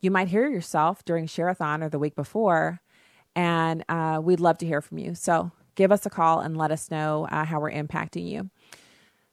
[0.00, 2.80] You might hear yourself during Share-a-thon or the week before
[3.34, 5.14] and uh, we'd love to hear from you.
[5.14, 8.50] So give us a call and let us know uh, how we're impacting you.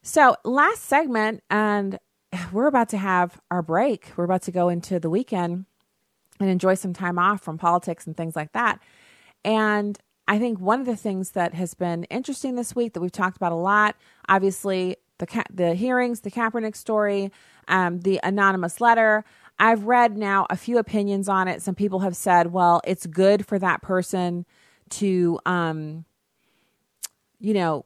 [0.01, 1.99] So, last segment, and
[2.53, 4.11] we're about to have our break.
[4.15, 5.65] We're about to go into the weekend
[6.39, 8.79] and enjoy some time off from politics and things like that.
[9.43, 9.97] And
[10.27, 13.35] I think one of the things that has been interesting this week that we've talked
[13.35, 13.95] about a lot,
[14.27, 17.31] obviously, the the hearings, the Kaepernick story,
[17.67, 19.25] um, the anonymous letter.
[19.59, 21.61] I've read now a few opinions on it.
[21.61, 24.45] Some people have said, well, it's good for that person
[24.91, 26.05] to, um,
[27.39, 27.85] you know,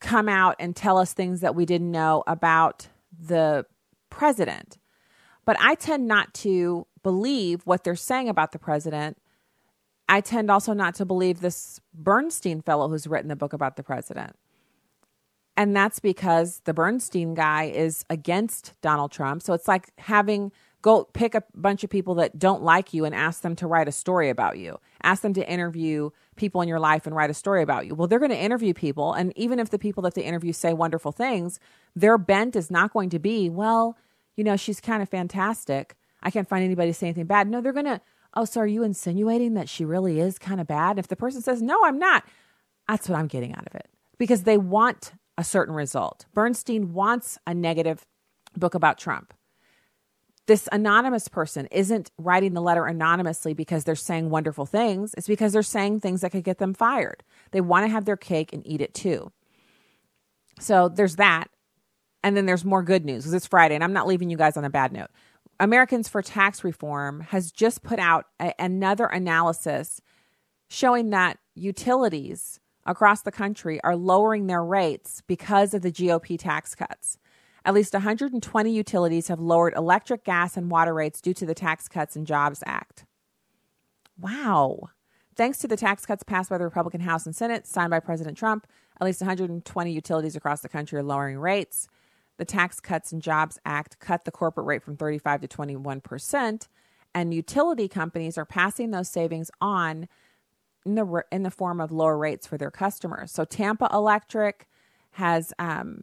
[0.00, 2.88] come out and tell us things that we didn't know about
[3.18, 3.66] the
[4.10, 4.78] president.
[5.44, 9.18] But I tend not to believe what they're saying about the president.
[10.08, 13.82] I tend also not to believe this Bernstein fellow who's written the book about the
[13.82, 14.36] president.
[15.56, 19.42] And that's because the Bernstein guy is against Donald Trump.
[19.42, 20.52] So it's like having
[20.84, 23.88] go pick a bunch of people that don't like you and ask them to write
[23.88, 24.78] a story about you.
[25.02, 27.94] Ask them to interview people in your life and write a story about you.
[27.94, 29.14] Well, they're going to interview people.
[29.14, 31.58] And even if the people that they interview say wonderful things,
[31.96, 33.96] their bent is not going to be, well,
[34.36, 35.96] you know, she's kind of fantastic.
[36.22, 37.48] I can't find anybody to say anything bad.
[37.48, 38.02] No, they're going to,
[38.34, 40.98] oh, so are you insinuating that she really is kind of bad?
[40.98, 42.24] If the person says, no, I'm not,
[42.86, 43.88] that's what I'm getting out of it
[44.18, 46.26] because they want a certain result.
[46.34, 48.04] Bernstein wants a negative
[48.56, 49.34] book about Trump.
[50.46, 55.14] This anonymous person isn't writing the letter anonymously because they're saying wonderful things.
[55.16, 57.24] It's because they're saying things that could get them fired.
[57.52, 59.32] They want to have their cake and eat it too.
[60.60, 61.48] So there's that.
[62.22, 64.56] And then there's more good news because it's Friday, and I'm not leaving you guys
[64.56, 65.10] on a bad note.
[65.60, 70.00] Americans for Tax Reform has just put out a, another analysis
[70.68, 76.74] showing that utilities across the country are lowering their rates because of the GOP tax
[76.74, 77.18] cuts.
[77.64, 81.88] At least 120 utilities have lowered electric, gas, and water rates due to the Tax
[81.88, 83.06] Cuts and Jobs Act.
[84.20, 84.90] Wow.
[85.34, 88.36] Thanks to the tax cuts passed by the Republican House and Senate, signed by President
[88.36, 88.66] Trump,
[89.00, 91.88] at least 120 utilities across the country are lowering rates.
[92.36, 96.68] The Tax Cuts and Jobs Act cut the corporate rate from 35 to 21 percent,
[97.14, 100.08] and utility companies are passing those savings on
[100.84, 103.32] in the in the form of lower rates for their customers.
[103.32, 104.66] So Tampa Electric
[105.12, 106.02] has um,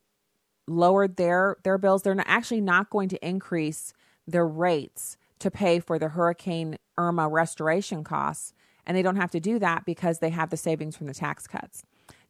[0.68, 2.04] lowered their their bills.
[2.04, 3.94] They're not, actually not going to increase
[4.28, 8.54] their rates to pay for the Hurricane Irma restoration costs,
[8.86, 11.48] and they don't have to do that because they have the savings from the tax
[11.48, 11.84] cuts.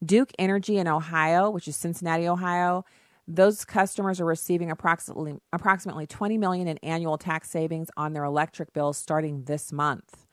[0.03, 2.85] Duke Energy in Ohio, which is Cincinnati, Ohio,
[3.27, 8.73] those customers are receiving approximately approximately 20 million in annual tax savings on their electric
[8.73, 10.25] bills starting this month.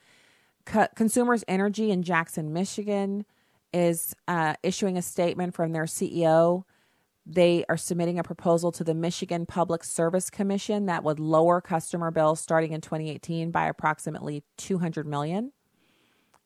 [0.94, 3.24] Consumers Energy in Jackson, Michigan
[3.72, 6.64] is uh, issuing a statement from their CEO.
[7.26, 12.10] They are submitting a proposal to the Michigan Public Service Commission that would lower customer
[12.10, 15.52] bills starting in 2018 by approximately 200 million.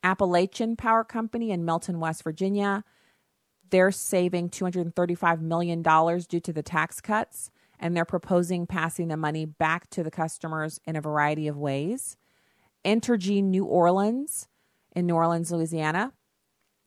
[0.02, 2.84] Appalachian Power Company in Milton, West Virginia,
[3.70, 9.46] they're saving $235 million due to the tax cuts, and they're proposing passing the money
[9.46, 12.16] back to the customers in a variety of ways.
[12.84, 14.48] Entergy New Orleans
[14.94, 16.12] in New Orleans, Louisiana.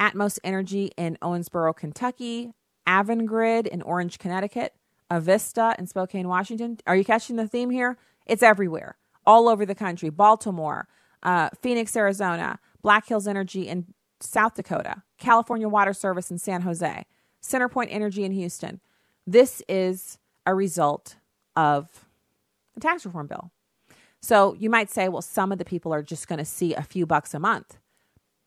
[0.00, 2.52] Atmos Energy in Owensboro, Kentucky,
[2.88, 4.74] Avangrid in Orange, Connecticut,
[5.10, 6.78] Avista in Spokane, Washington.
[6.86, 7.96] Are you catching the theme here?
[8.26, 10.10] It's everywhere, all over the country.
[10.10, 10.88] Baltimore,
[11.22, 17.06] uh, Phoenix, Arizona, Black Hills Energy in South Dakota, California Water Service in San Jose,
[17.40, 18.80] Centerpoint Energy in Houston.
[19.24, 21.16] This is a result
[21.56, 22.06] of
[22.74, 23.50] the tax reform bill.
[24.20, 26.82] So you might say, well, some of the people are just going to see a
[26.82, 27.78] few bucks a month.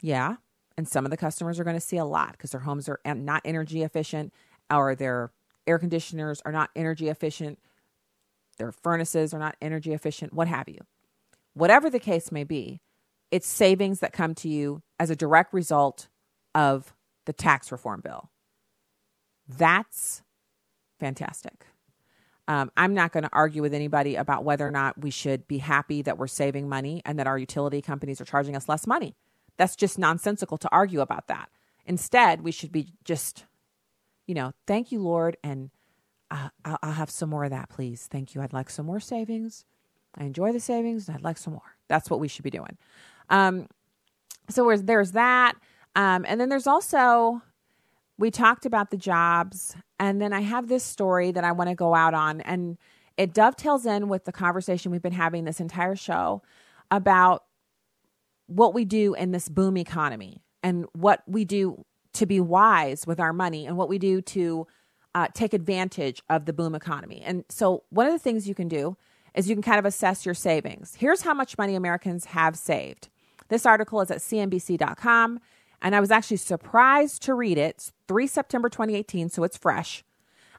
[0.02, 0.38] Yeah.
[0.78, 3.00] And some of the customers are going to see a lot because their homes are
[3.06, 4.34] not energy efficient
[4.72, 5.32] or their
[5.68, 7.60] air conditioners are not energy efficient,
[8.58, 10.80] their furnaces are not energy efficient, what have you.
[11.54, 12.82] Whatever the case may be,
[13.32, 16.08] it's savings that come to you as a direct result
[16.54, 16.94] of
[17.26, 18.30] the tax reform bill.
[19.48, 20.24] That's
[21.00, 21.66] fantastic.
[22.48, 25.58] Um, I'm not going to argue with anybody about whether or not we should be
[25.58, 29.16] happy that we're saving money and that our utility companies are charging us less money.
[29.58, 31.50] That's just nonsensical to argue about that.
[31.86, 33.46] Instead, we should be just,
[34.28, 35.72] you know, thank you, Lord, and
[36.30, 38.08] uh, I'll, I'll have some more of that, please.
[38.12, 38.42] Thank you.
[38.42, 39.66] I'd like some more savings.
[40.16, 41.76] I enjoy the savings, and I'd like some more.
[41.88, 42.78] That's what we should be doing.
[43.30, 43.68] Um,
[44.50, 45.54] so there's that.
[45.96, 47.42] Um, and then there's also,
[48.18, 49.76] we talked about the jobs.
[50.00, 52.42] And then I have this story that I want to go out on.
[52.42, 52.78] And
[53.18, 56.42] it dovetails in with the conversation we've been having this entire show
[56.92, 57.44] about
[58.48, 63.20] what we do in this boom economy and what we do to be wise with
[63.20, 64.68] our money and what we do to
[65.14, 67.22] uh, take advantage of the boom economy.
[67.24, 68.98] And so, one of the things you can do
[69.34, 70.96] is you can kind of assess your savings.
[70.96, 73.10] Here's how much money Americans have saved.
[73.50, 75.40] This article is at CNBC.com,
[75.86, 77.76] and I was actually surprised to read it.
[77.76, 80.04] It's 3 September 2018, so it's fresh.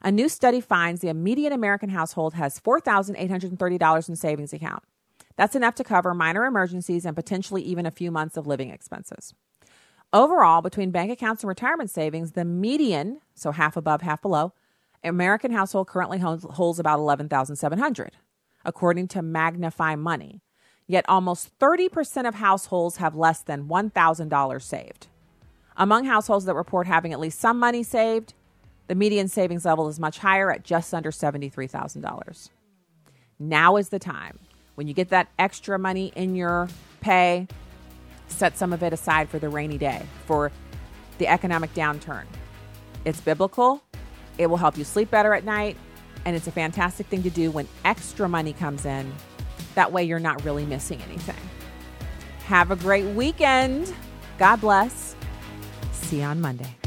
[0.01, 4.83] A new study finds the median American household has $4,830 in savings account.
[5.35, 9.33] That's enough to cover minor emergencies and potentially even a few months of living expenses.
[10.13, 14.53] Overall, between bank accounts and retirement savings, the median, so half above, half below,
[15.03, 18.15] American household currently holds about 11,700,
[18.63, 20.41] according to Magnify Money.
[20.87, 25.07] Yet almost 30% of households have less than $1,000 saved.
[25.77, 28.33] Among households that report having at least some money saved,
[28.87, 32.49] the median savings level is much higher at just under $73,000.
[33.39, 34.39] Now is the time.
[34.75, 36.67] When you get that extra money in your
[37.01, 37.47] pay,
[38.27, 40.51] set some of it aside for the rainy day, for
[41.19, 42.25] the economic downturn.
[43.05, 43.81] It's biblical,
[44.37, 45.77] it will help you sleep better at night,
[46.25, 49.11] and it's a fantastic thing to do when extra money comes in
[49.77, 51.35] that way, you're not really missing anything.
[52.45, 53.93] Have a great weekend.
[54.39, 55.16] God bless.
[56.07, 56.86] See you on Monday.